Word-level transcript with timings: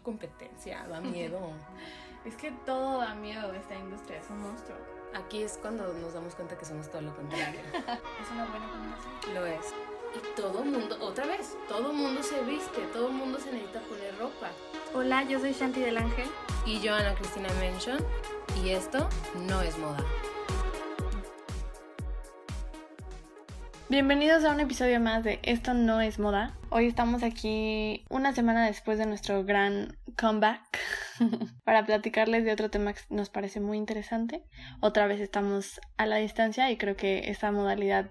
mucha 0.00 0.02
competencia, 0.02 0.86
da 0.88 1.00
miedo. 1.00 1.38
es 2.24 2.36
que 2.36 2.50
todo 2.66 2.98
da 2.98 3.14
miedo 3.14 3.52
esta 3.54 3.74
industria, 3.74 4.18
es 4.18 4.30
un 4.30 4.42
monstruo. 4.42 4.76
Aquí 5.14 5.42
es 5.42 5.58
cuando 5.60 5.92
nos 5.94 6.14
damos 6.14 6.34
cuenta 6.34 6.56
que 6.56 6.64
somos 6.64 6.88
todo 6.88 7.02
lo 7.02 7.14
contrario. 7.16 7.60
es 7.74 8.30
una 8.32 8.46
buena 8.46 8.70
combinación. 8.70 9.34
Lo 9.34 9.46
es. 9.46 9.74
Y 10.14 10.40
todo 10.40 10.64
mundo, 10.64 10.96
otra 11.00 11.26
vez, 11.26 11.56
todo 11.68 11.92
mundo 11.92 12.22
se 12.22 12.42
viste, 12.42 12.80
todo 12.92 13.10
mundo 13.10 13.38
se 13.38 13.52
necesita 13.52 13.80
poner 13.82 14.16
ropa. 14.18 14.50
Hola, 14.94 15.22
yo 15.24 15.38
soy 15.38 15.52
Shanti 15.52 15.80
del 15.80 15.98
Ángel. 15.98 16.28
Y 16.66 16.80
yo, 16.80 16.94
Ana 16.94 17.14
Cristina 17.14 17.48
Mention. 17.60 17.98
Y 18.62 18.70
esto 18.70 19.08
no 19.48 19.62
es 19.62 19.78
moda. 19.78 20.04
Bienvenidos 23.90 24.44
a 24.44 24.52
un 24.52 24.60
episodio 24.60 25.00
más 25.00 25.24
de 25.24 25.40
Esto 25.42 25.74
no 25.74 26.00
es 26.00 26.20
moda. 26.20 26.56
Hoy 26.68 26.86
estamos 26.86 27.24
aquí 27.24 28.04
una 28.08 28.32
semana 28.32 28.64
después 28.64 28.98
de 28.98 29.06
nuestro 29.06 29.42
gran 29.42 29.96
comeback 30.16 30.78
para 31.64 31.84
platicarles 31.84 32.44
de 32.44 32.52
otro 32.52 32.70
tema 32.70 32.92
que 32.92 33.00
nos 33.10 33.30
parece 33.30 33.58
muy 33.58 33.78
interesante. 33.78 34.44
Otra 34.80 35.08
vez 35.08 35.20
estamos 35.20 35.80
a 35.96 36.06
la 36.06 36.18
distancia 36.18 36.70
y 36.70 36.76
creo 36.76 36.94
que 36.94 37.30
esta 37.30 37.50
modalidad 37.50 38.10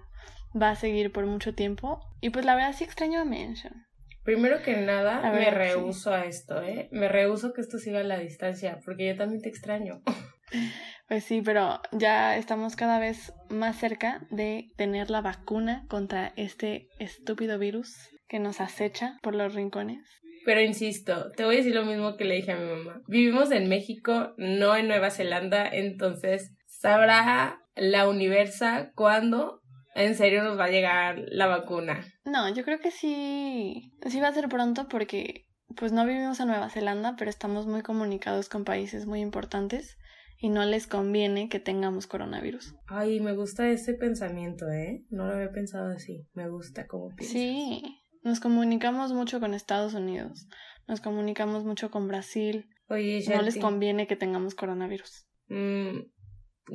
va 0.53 0.71
a 0.71 0.75
seguir 0.75 1.13
por 1.13 1.25
mucho 1.25 1.55
tiempo. 1.55 2.01
Y 2.19 2.31
pues 2.31 2.43
la 2.43 2.55
verdad 2.55 2.73
sí 2.77 2.83
extraño 2.83 3.21
a 3.21 3.23
Mention. 3.23 3.85
Primero 4.25 4.61
que 4.61 4.75
nada, 4.81 5.31
me 5.31 5.49
rehuso 5.49 6.13
a 6.13 6.25
esto, 6.25 6.61
¿eh? 6.61 6.89
Me 6.91 7.07
rehuso 7.07 7.53
que 7.53 7.61
esto 7.61 7.77
siga 7.77 8.01
a 8.01 8.03
la 8.03 8.19
distancia, 8.19 8.79
porque 8.83 9.07
yo 9.07 9.15
también 9.15 9.41
te 9.41 9.47
extraño. 9.47 10.01
Pues 11.09 11.23
sí, 11.23 11.41
pero 11.43 11.81
ya 11.91 12.37
estamos 12.37 12.75
cada 12.75 12.99
vez 12.99 13.33
más 13.49 13.75
cerca 13.79 14.21
de 14.29 14.71
tener 14.77 15.09
la 15.09 15.21
vacuna 15.21 15.83
contra 15.89 16.33
este 16.35 16.87
estúpido 16.99 17.57
virus 17.57 17.95
que 18.27 18.37
nos 18.37 18.61
acecha 18.61 19.17
por 19.23 19.33
los 19.33 19.55
rincones. 19.55 20.07
Pero 20.45 20.61
insisto, 20.61 21.31
te 21.31 21.45
voy 21.45 21.55
a 21.55 21.57
decir 21.57 21.73
lo 21.73 21.83
mismo 21.83 22.15
que 22.15 22.25
le 22.25 22.35
dije 22.35 22.51
a 22.51 22.57
mi 22.57 22.69
mamá. 22.69 23.01
Vivimos 23.07 23.49
en 23.49 23.67
México, 23.67 24.35
no 24.37 24.75
en 24.75 24.87
Nueva 24.87 25.09
Zelanda, 25.09 25.67
entonces 25.67 26.55
sabrá 26.67 27.59
la 27.75 28.07
universa 28.07 28.91
cuándo 28.93 29.63
en 29.95 30.13
serio 30.13 30.43
nos 30.43 30.59
va 30.59 30.65
a 30.65 30.71
llegar 30.71 31.23
la 31.29 31.47
vacuna. 31.47 32.05
No, 32.23 32.53
yo 32.53 32.63
creo 32.63 32.79
que 32.79 32.91
sí, 32.91 33.93
sí 34.05 34.19
va 34.19 34.27
a 34.27 34.33
ser 34.33 34.47
pronto 34.47 34.87
porque 34.87 35.47
pues 35.75 35.91
no 35.91 36.05
vivimos 36.05 36.39
en 36.39 36.49
Nueva 36.49 36.69
Zelanda, 36.69 37.15
pero 37.17 37.31
estamos 37.31 37.65
muy 37.65 37.81
comunicados 37.81 38.47
con 38.47 38.63
países 38.63 39.07
muy 39.07 39.21
importantes 39.21 39.97
y 40.39 40.49
no 40.49 40.65
les 40.65 40.87
conviene 40.87 41.49
que 41.49 41.59
tengamos 41.59 42.07
coronavirus. 42.07 42.73
Ay, 42.87 43.19
me 43.19 43.35
gusta 43.35 43.69
ese 43.69 43.93
pensamiento, 43.93 44.69
¿eh? 44.69 45.05
No 45.09 45.27
lo 45.27 45.33
había 45.33 45.51
pensado 45.51 45.89
así. 45.89 46.25
Me 46.33 46.49
gusta 46.49 46.87
cómo 46.87 47.09
piensas. 47.09 47.33
Sí, 47.33 47.81
nos 48.23 48.39
comunicamos 48.39 49.11
mucho 49.11 49.41
con 49.41 49.53
Estados 49.53 49.93
Unidos, 49.93 50.47
nos 50.87 51.01
comunicamos 51.01 51.65
mucho 51.65 51.91
con 51.91 52.07
Brasil. 52.07 52.69
Oye, 52.87 53.23
No 53.29 53.41
les 53.41 53.57
conviene 53.57 54.07
que 54.07 54.15
tengamos 54.15 54.55
coronavirus. 54.55 55.27
Mm, 55.49 55.99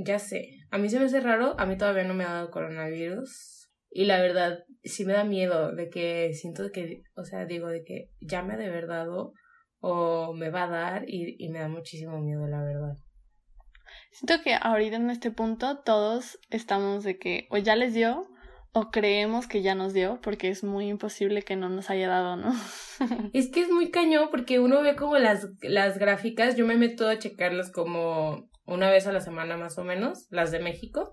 ya 0.05 0.19
sé. 0.19 0.59
A 0.71 0.79
mí 0.79 0.89
se 0.89 1.01
me 1.01 1.07
hace 1.07 1.21
raro, 1.21 1.59
a 1.59 1.67
mí 1.67 1.77
todavía 1.77 2.05
no 2.05 2.15
me 2.15 2.25
ha 2.25 2.33
dado 2.35 2.51
coronavirus. 2.51 3.71
Y 3.91 4.05
la 4.05 4.21
verdad, 4.21 4.65
sí 4.83 5.05
me 5.05 5.15
da 5.15 5.25
miedo 5.25 5.73
de 5.75 5.89
que 5.89 6.33
siento 6.35 6.71
que, 6.71 7.03
o 7.17 7.25
sea, 7.25 7.47
digo, 7.47 7.69
de 7.69 7.83
que 7.83 8.11
ya 8.21 8.43
me 8.43 8.55
ha 8.55 8.57
de 8.57 8.67
haber 8.67 8.87
dado 8.87 9.33
o 9.79 10.33
me 10.35 10.51
va 10.51 10.65
a 10.65 10.69
dar 10.69 11.05
y, 11.09 11.37
y 11.39 11.49
me 11.49 11.61
da 11.61 11.69
muchísimo 11.69 12.21
miedo, 12.21 12.47
la 12.47 12.63
verdad. 12.63 12.97
Siento 14.15 14.45
que 14.45 14.55
ahorita 14.55 14.95
en 14.95 15.11
este 15.11 15.33
punto 15.33 15.79
todos 15.79 16.39
estamos 16.51 17.03
de 17.03 17.19
que 17.19 17.49
o 17.51 17.57
ya 17.57 17.75
les 17.75 17.95
dio 17.95 18.29
o 18.73 18.93
creemos 18.93 19.49
que 19.49 19.61
ya 19.61 19.75
nos 19.75 19.93
dio 19.93 20.21
porque 20.23 20.51
es 20.51 20.63
muy 20.63 20.87
imposible 20.87 21.43
que 21.43 21.57
no 21.57 21.69
nos 21.69 21.91
haya 21.91 22.07
dado, 22.07 22.37
¿no? 22.37 22.53
es 23.33 23.51
que 23.51 23.63
es 23.63 23.71
muy 23.71 23.91
cañón 23.91 24.29
porque 24.31 24.61
uno 24.61 24.83
ve 24.83 24.95
como 24.95 25.19
las, 25.19 25.49
las 25.63 25.99
gráficas, 25.99 26.57
yo 26.57 26.65
me 26.65 26.77
meto 26.77 27.09
a 27.09 27.19
checarlas 27.19 27.73
como 27.73 28.49
una 28.67 28.89
vez 28.89 29.09
a 29.09 29.13
la 29.13 29.19
semana 29.19 29.57
más 29.57 29.79
o 29.79 29.85
menos, 29.85 30.29
las 30.31 30.53
de 30.53 30.61
México, 30.61 31.13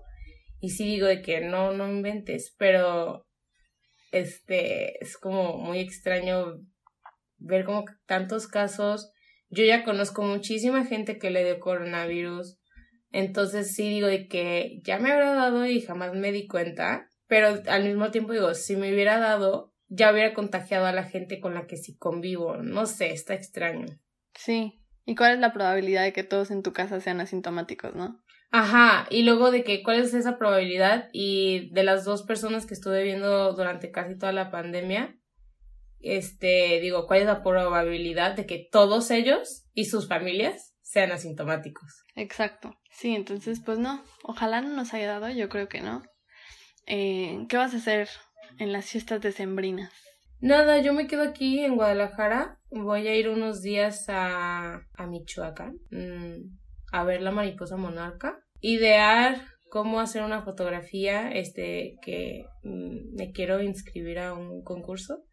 y 0.60 0.70
sí 0.70 0.84
digo 0.84 1.08
de 1.08 1.22
que 1.22 1.40
no, 1.40 1.72
no 1.72 1.88
inventes, 1.88 2.54
pero 2.56 3.26
este 4.12 5.02
es 5.02 5.18
como 5.18 5.58
muy 5.58 5.80
extraño 5.80 6.60
ver 7.38 7.64
como 7.64 7.84
tantos 8.06 8.46
casos. 8.46 9.10
Yo 9.50 9.64
ya 9.64 9.84
conozco 9.84 10.22
muchísima 10.22 10.84
gente 10.84 11.18
que 11.18 11.30
le 11.30 11.44
dio 11.44 11.58
coronavirus, 11.58 12.61
entonces 13.12 13.74
sí 13.74 13.88
digo 13.88 14.08
de 14.08 14.26
que 14.26 14.80
ya 14.82 14.98
me 14.98 15.12
habrá 15.12 15.34
dado 15.34 15.66
y 15.66 15.80
jamás 15.80 16.14
me 16.14 16.32
di 16.32 16.46
cuenta, 16.48 17.08
pero 17.26 17.62
al 17.68 17.84
mismo 17.84 18.10
tiempo 18.10 18.32
digo, 18.32 18.54
si 18.54 18.76
me 18.76 18.92
hubiera 18.92 19.18
dado, 19.18 19.72
ya 19.88 20.10
hubiera 20.10 20.34
contagiado 20.34 20.86
a 20.86 20.92
la 20.92 21.04
gente 21.04 21.38
con 21.38 21.54
la 21.54 21.66
que 21.66 21.76
sí 21.76 21.96
convivo. 21.96 22.56
No 22.56 22.86
sé, 22.86 23.12
está 23.12 23.34
extraño. 23.34 23.86
Sí. 24.34 24.82
¿Y 25.04 25.14
cuál 25.14 25.34
es 25.34 25.40
la 25.40 25.52
probabilidad 25.52 26.04
de 26.04 26.12
que 26.12 26.24
todos 26.24 26.50
en 26.50 26.62
tu 26.62 26.72
casa 26.72 27.00
sean 27.00 27.20
asintomáticos, 27.20 27.94
no? 27.94 28.22
Ajá, 28.50 29.06
y 29.10 29.22
luego 29.22 29.50
de 29.50 29.64
que 29.64 29.82
cuál 29.82 30.00
es 30.00 30.12
esa 30.12 30.38
probabilidad 30.38 31.08
y 31.12 31.70
de 31.72 31.84
las 31.84 32.04
dos 32.04 32.22
personas 32.22 32.66
que 32.66 32.74
estuve 32.74 33.02
viendo 33.02 33.52
durante 33.54 33.90
casi 33.90 34.16
toda 34.16 34.32
la 34.32 34.50
pandemia, 34.50 35.18
este, 36.00 36.78
digo, 36.80 37.06
cuál 37.06 37.20
es 37.20 37.26
la 37.26 37.42
probabilidad 37.42 38.36
de 38.36 38.44
que 38.44 38.68
todos 38.70 39.10
ellos 39.10 39.66
y 39.72 39.86
sus 39.86 40.06
familias 40.06 40.74
sean 40.82 41.12
asintomáticos. 41.12 42.04
Exacto. 42.14 42.78
Sí, 42.92 43.14
entonces, 43.14 43.60
pues 43.64 43.78
no, 43.78 44.02
ojalá 44.22 44.60
no 44.60 44.68
nos 44.68 44.94
haya 44.94 45.08
dado, 45.08 45.30
yo 45.30 45.48
creo 45.48 45.68
que 45.68 45.80
no. 45.80 46.02
Eh, 46.86 47.46
¿Qué 47.48 47.56
vas 47.56 47.74
a 47.74 47.78
hacer 47.78 48.08
en 48.58 48.72
las 48.72 48.86
fiestas 48.86 49.20
decembrinas? 49.20 49.92
Nada, 50.40 50.80
yo 50.80 50.92
me 50.92 51.06
quedo 51.06 51.22
aquí 51.22 51.60
en 51.60 51.76
Guadalajara. 51.76 52.58
Voy 52.70 53.06
a 53.06 53.14
ir 53.14 53.28
unos 53.28 53.62
días 53.62 54.06
a, 54.08 54.80
a 54.94 55.06
Michoacán 55.06 55.78
mm, 55.90 56.58
a 56.92 57.04
ver 57.04 57.22
la 57.22 57.30
mariposa 57.30 57.76
monarca. 57.76 58.38
Idear 58.60 59.46
cómo 59.70 60.00
hacer 60.00 60.22
una 60.22 60.42
fotografía, 60.42 61.30
este, 61.30 61.96
que 62.02 62.44
mm, 62.64 63.16
me 63.16 63.32
quiero 63.32 63.62
inscribir 63.62 64.18
a 64.18 64.34
un 64.34 64.62
concurso 64.62 65.24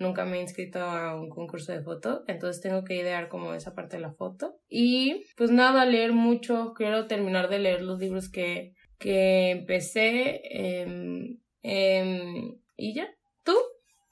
nunca 0.00 0.24
me 0.24 0.38
he 0.38 0.42
inscrito 0.42 0.80
a 0.80 1.14
un 1.14 1.28
concurso 1.28 1.72
de 1.72 1.82
foto, 1.82 2.24
entonces 2.26 2.60
tengo 2.60 2.82
que 2.82 2.96
idear 2.96 3.28
como 3.28 3.54
esa 3.54 3.74
parte 3.74 3.96
de 3.96 4.02
la 4.02 4.12
foto. 4.12 4.56
Y 4.68 5.26
pues 5.36 5.50
nada, 5.50 5.84
leer 5.84 6.12
mucho, 6.12 6.72
quiero 6.74 7.06
terminar 7.06 7.48
de 7.48 7.60
leer 7.60 7.82
los 7.82 8.00
libros 8.00 8.28
que, 8.28 8.74
que 8.98 9.50
empecé 9.50 10.40
em, 10.50 11.38
em, 11.62 12.58
y 12.76 12.94
ya. 12.94 13.08
¿Tú? 13.44 13.54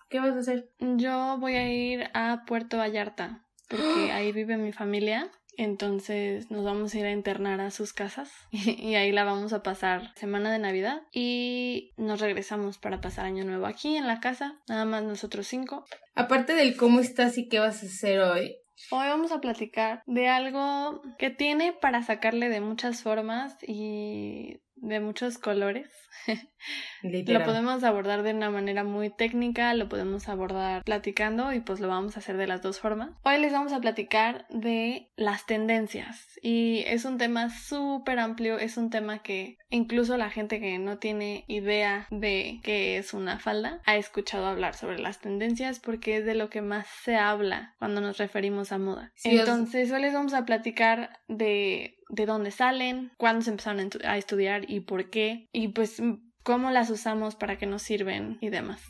¿Qué 0.09 0.21
vas 0.21 0.37
a 0.37 0.41
hacer? 0.41 0.71
Yo 0.79 1.39
voy 1.41 1.55
a 1.55 1.73
ir 1.73 2.11
a 2.15 2.45
Puerto 2.47 2.77
Vallarta, 2.77 3.47
porque 3.69 3.79
ahí 4.13 4.31
vive 4.33 4.57
mi 4.57 4.73
familia 4.73 5.31
entonces 5.59 6.51
nos 6.51 6.65
vamos 6.65 6.95
a 6.95 6.99
ir 6.99 7.05
a 7.05 7.11
internar 7.11 7.61
a 7.61 7.71
sus 7.71 7.93
casas 7.93 8.33
y 8.51 8.95
ahí 8.95 9.13
la 9.13 9.25
vamos 9.25 9.53
a 9.53 9.63
pasar 9.63 10.15
semana 10.15 10.51
de 10.53 10.59
Navidad 10.59 11.03
y 11.13 11.93
nos 11.97 12.21
regresamos 12.21 12.79
para 12.79 13.01
pasar 13.01 13.27
año 13.27 13.45
nuevo 13.45 13.67
aquí 13.67 13.97
en 13.97 14.07
la 14.07 14.21
casa, 14.21 14.55
nada 14.69 14.87
más 14.87 15.03
nosotros 15.03 15.47
cinco. 15.47 15.85
Aparte 16.15 16.55
del 16.55 16.77
cómo 16.77 17.01
estás 17.01 17.37
y 17.37 17.49
qué 17.49 17.59
vas 17.59 17.83
a 17.83 17.87
hacer 17.87 18.21
hoy. 18.21 18.57
Hoy 18.91 19.09
vamos 19.09 19.33
a 19.33 19.41
platicar 19.41 20.03
de 20.07 20.29
algo 20.29 21.03
que 21.19 21.31
tiene 21.31 21.73
para 21.73 22.03
sacarle 22.05 22.49
de 22.49 22.61
muchas 22.61 23.03
formas 23.03 23.57
y 23.67 24.61
de 24.81 25.01
muchos 25.01 25.39
colores. 25.39 25.91
lo 27.03 27.45
podemos 27.45 27.85
abordar 27.85 28.23
de 28.23 28.33
una 28.33 28.51
manera 28.51 28.85
muy 28.85 29.11
técnica, 29.11 29.73
lo 29.75 29.89
podemos 29.89 30.29
abordar 30.29 30.83
platicando 30.85 31.53
y 31.53 31.61
pues 31.61 31.81
lo 31.81 31.89
vamos 31.89 32.17
a 32.17 32.21
hacer 32.21 32.37
de 32.37 32.47
las 32.47 32.63
dos 32.63 32.81
formas. 32.81 33.11
Hoy 33.23 33.39
les 33.39 33.53
vamos 33.53 33.73
a 33.73 33.81
platicar 33.81 34.47
de 34.49 35.11
las 35.17 35.47
tendencias 35.47 36.39
y 36.43 36.85
es 36.87 37.05
un 37.05 37.19
tema 37.19 37.51
súper 37.51 38.19
amplio, 38.19 38.59
es 38.59 38.77
un 38.77 38.91
tema 38.91 39.23
que 39.23 39.59
incluso 39.71 40.17
la 40.17 40.31
gente 40.31 40.61
que 40.61 40.79
no 40.79 40.99
tiene 40.99 41.45
idea 41.47 42.07
de 42.11 42.61
qué 42.63 42.99
es 42.99 43.15
una 43.15 43.39
falda 43.39 43.81
ha 43.85 43.97
escuchado 43.97 44.47
hablar 44.47 44.75
sobre 44.75 44.99
las 44.99 45.21
tendencias 45.21 45.81
porque 45.81 46.19
es 46.19 46.25
de 46.25 46.35
lo 46.35 46.51
que 46.51 46.63
más 46.63 46.87
se 47.05 47.17
habla 47.17 47.75
cuando 47.79 48.01
nos 48.01 48.19
referimos 48.19 48.73
a 48.73 48.79
moda. 48.79 49.13
Entonces 49.25 49.91
hoy 49.93 50.03
les 50.03 50.15
vamos 50.15 50.35
a 50.35 50.45
platicar 50.45 51.21
de 51.29 51.98
de 52.09 52.27
dónde 52.27 52.51
salen, 52.51 53.13
cuándo 53.17 53.43
se 53.43 53.51
empezaron 53.51 53.91
a 54.05 54.17
estudiar 54.19 54.71
y 54.71 54.81
por 54.81 55.11
qué, 55.11 55.49
y 55.53 55.69
pues 55.69 56.03
cómo 56.43 56.71
las 56.71 56.91
usamos 56.91 57.37
para 57.37 57.59
qué 57.59 57.67
nos 57.67 57.83
sirven 57.83 58.39
y 58.41 58.49
demás. 58.49 58.83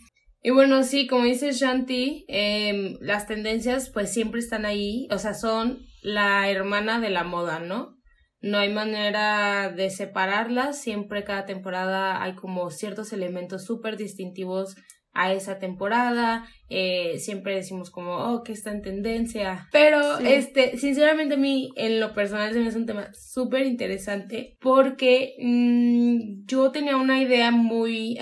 Y 0.43 0.51
bueno, 0.51 0.85
sí, 0.85 1.07
como 1.07 1.25
dice 1.25 1.53
Shanti, 1.53 2.25
em, 2.29 2.97
las 3.01 3.27
tendencias 3.27 3.91
pues 3.91 4.13
siempre 4.13 4.41
están 4.41 4.65
ahí, 4.65 5.09
o 5.11 5.19
sea, 5.19 5.35
son 5.35 5.81
la 6.01 6.49
hermana 6.49 7.01
de 7.01 7.11
la 7.11 7.25
moda, 7.25 7.59
¿no? 7.59 7.99
No 8.41 8.59
hay 8.59 8.73
manera 8.73 9.69
de 9.71 9.91
separarlas, 9.91 10.81
siempre 10.81 11.25
cada 11.25 11.45
temporada 11.45 12.23
hay 12.23 12.37
como 12.37 12.71
ciertos 12.71 13.13
elementos 13.13 13.65
súper 13.65 13.97
distintivos 13.97 14.77
a 15.19 15.33
esa 15.33 15.59
temporada, 15.59 16.47
eh, 16.71 17.19
siempre 17.19 17.57
decimos 17.57 17.91
como, 17.91 18.13
oh, 18.13 18.45
que 18.45 18.53
está 18.53 18.71
en 18.71 18.83
tendencia, 18.83 19.69
pero 19.73 20.19
este, 20.19 20.79
sinceramente 20.79 21.35
a 21.35 21.39
mí 21.39 21.71
en 21.75 21.99
lo 21.99 22.15
personal 22.15 22.53
se 22.53 22.61
me 22.61 22.69
hace 22.69 22.79
un 22.79 22.87
tema 22.87 23.13
súper 23.15 23.67
interesante 23.67 24.57
porque 24.61 25.35
mm, 25.41 26.47
yo 26.47 26.71
tenía 26.71 26.97
una 26.97 27.21
idea 27.21 27.51
muy 27.51 28.17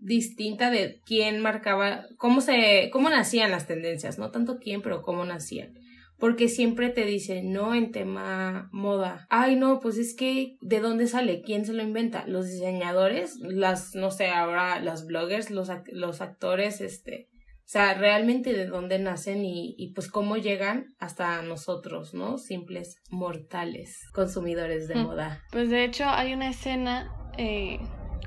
distinta 0.00 0.70
de 0.70 1.00
quién 1.06 1.40
marcaba, 1.40 2.06
cómo 2.16 2.40
se, 2.40 2.90
cómo 2.92 3.08
nacían 3.08 3.52
las 3.52 3.68
tendencias, 3.68 4.18
no 4.18 4.32
tanto 4.32 4.58
quién, 4.58 4.82
pero 4.82 5.02
cómo 5.02 5.24
nacían. 5.24 5.74
Porque 6.18 6.48
siempre 6.48 6.90
te 6.90 7.04
dicen, 7.04 7.52
no 7.52 7.74
en 7.74 7.92
tema 7.92 8.68
moda. 8.72 9.26
Ay, 9.28 9.56
no, 9.56 9.80
pues 9.80 9.98
es 9.98 10.14
que, 10.14 10.56
¿de 10.60 10.80
dónde 10.80 11.06
sale? 11.06 11.42
¿Quién 11.42 11.64
se 11.64 11.72
lo 11.72 11.82
inventa? 11.82 12.26
Los 12.26 12.46
diseñadores, 12.46 13.36
las, 13.40 13.94
no 13.94 14.10
sé, 14.10 14.28
ahora 14.28 14.80
las 14.80 15.06
bloggers, 15.06 15.50
los, 15.50 15.70
los 15.92 16.20
actores, 16.20 16.80
este, 16.80 17.28
o 17.66 17.68
sea, 17.68 17.94
realmente 17.94 18.52
de 18.52 18.66
dónde 18.66 19.00
nacen 19.00 19.44
y, 19.44 19.74
y, 19.76 19.92
pues 19.92 20.08
cómo 20.08 20.36
llegan 20.36 20.94
hasta 20.98 21.42
nosotros, 21.42 22.14
¿no? 22.14 22.38
Simples 22.38 23.02
mortales, 23.10 24.08
consumidores 24.12 24.86
de 24.86 24.94
mm. 24.94 25.02
moda. 25.02 25.42
Pues 25.50 25.68
de 25.68 25.84
hecho 25.84 26.04
hay 26.04 26.32
una 26.32 26.48
escena 26.48 27.10
eh, 27.36 27.80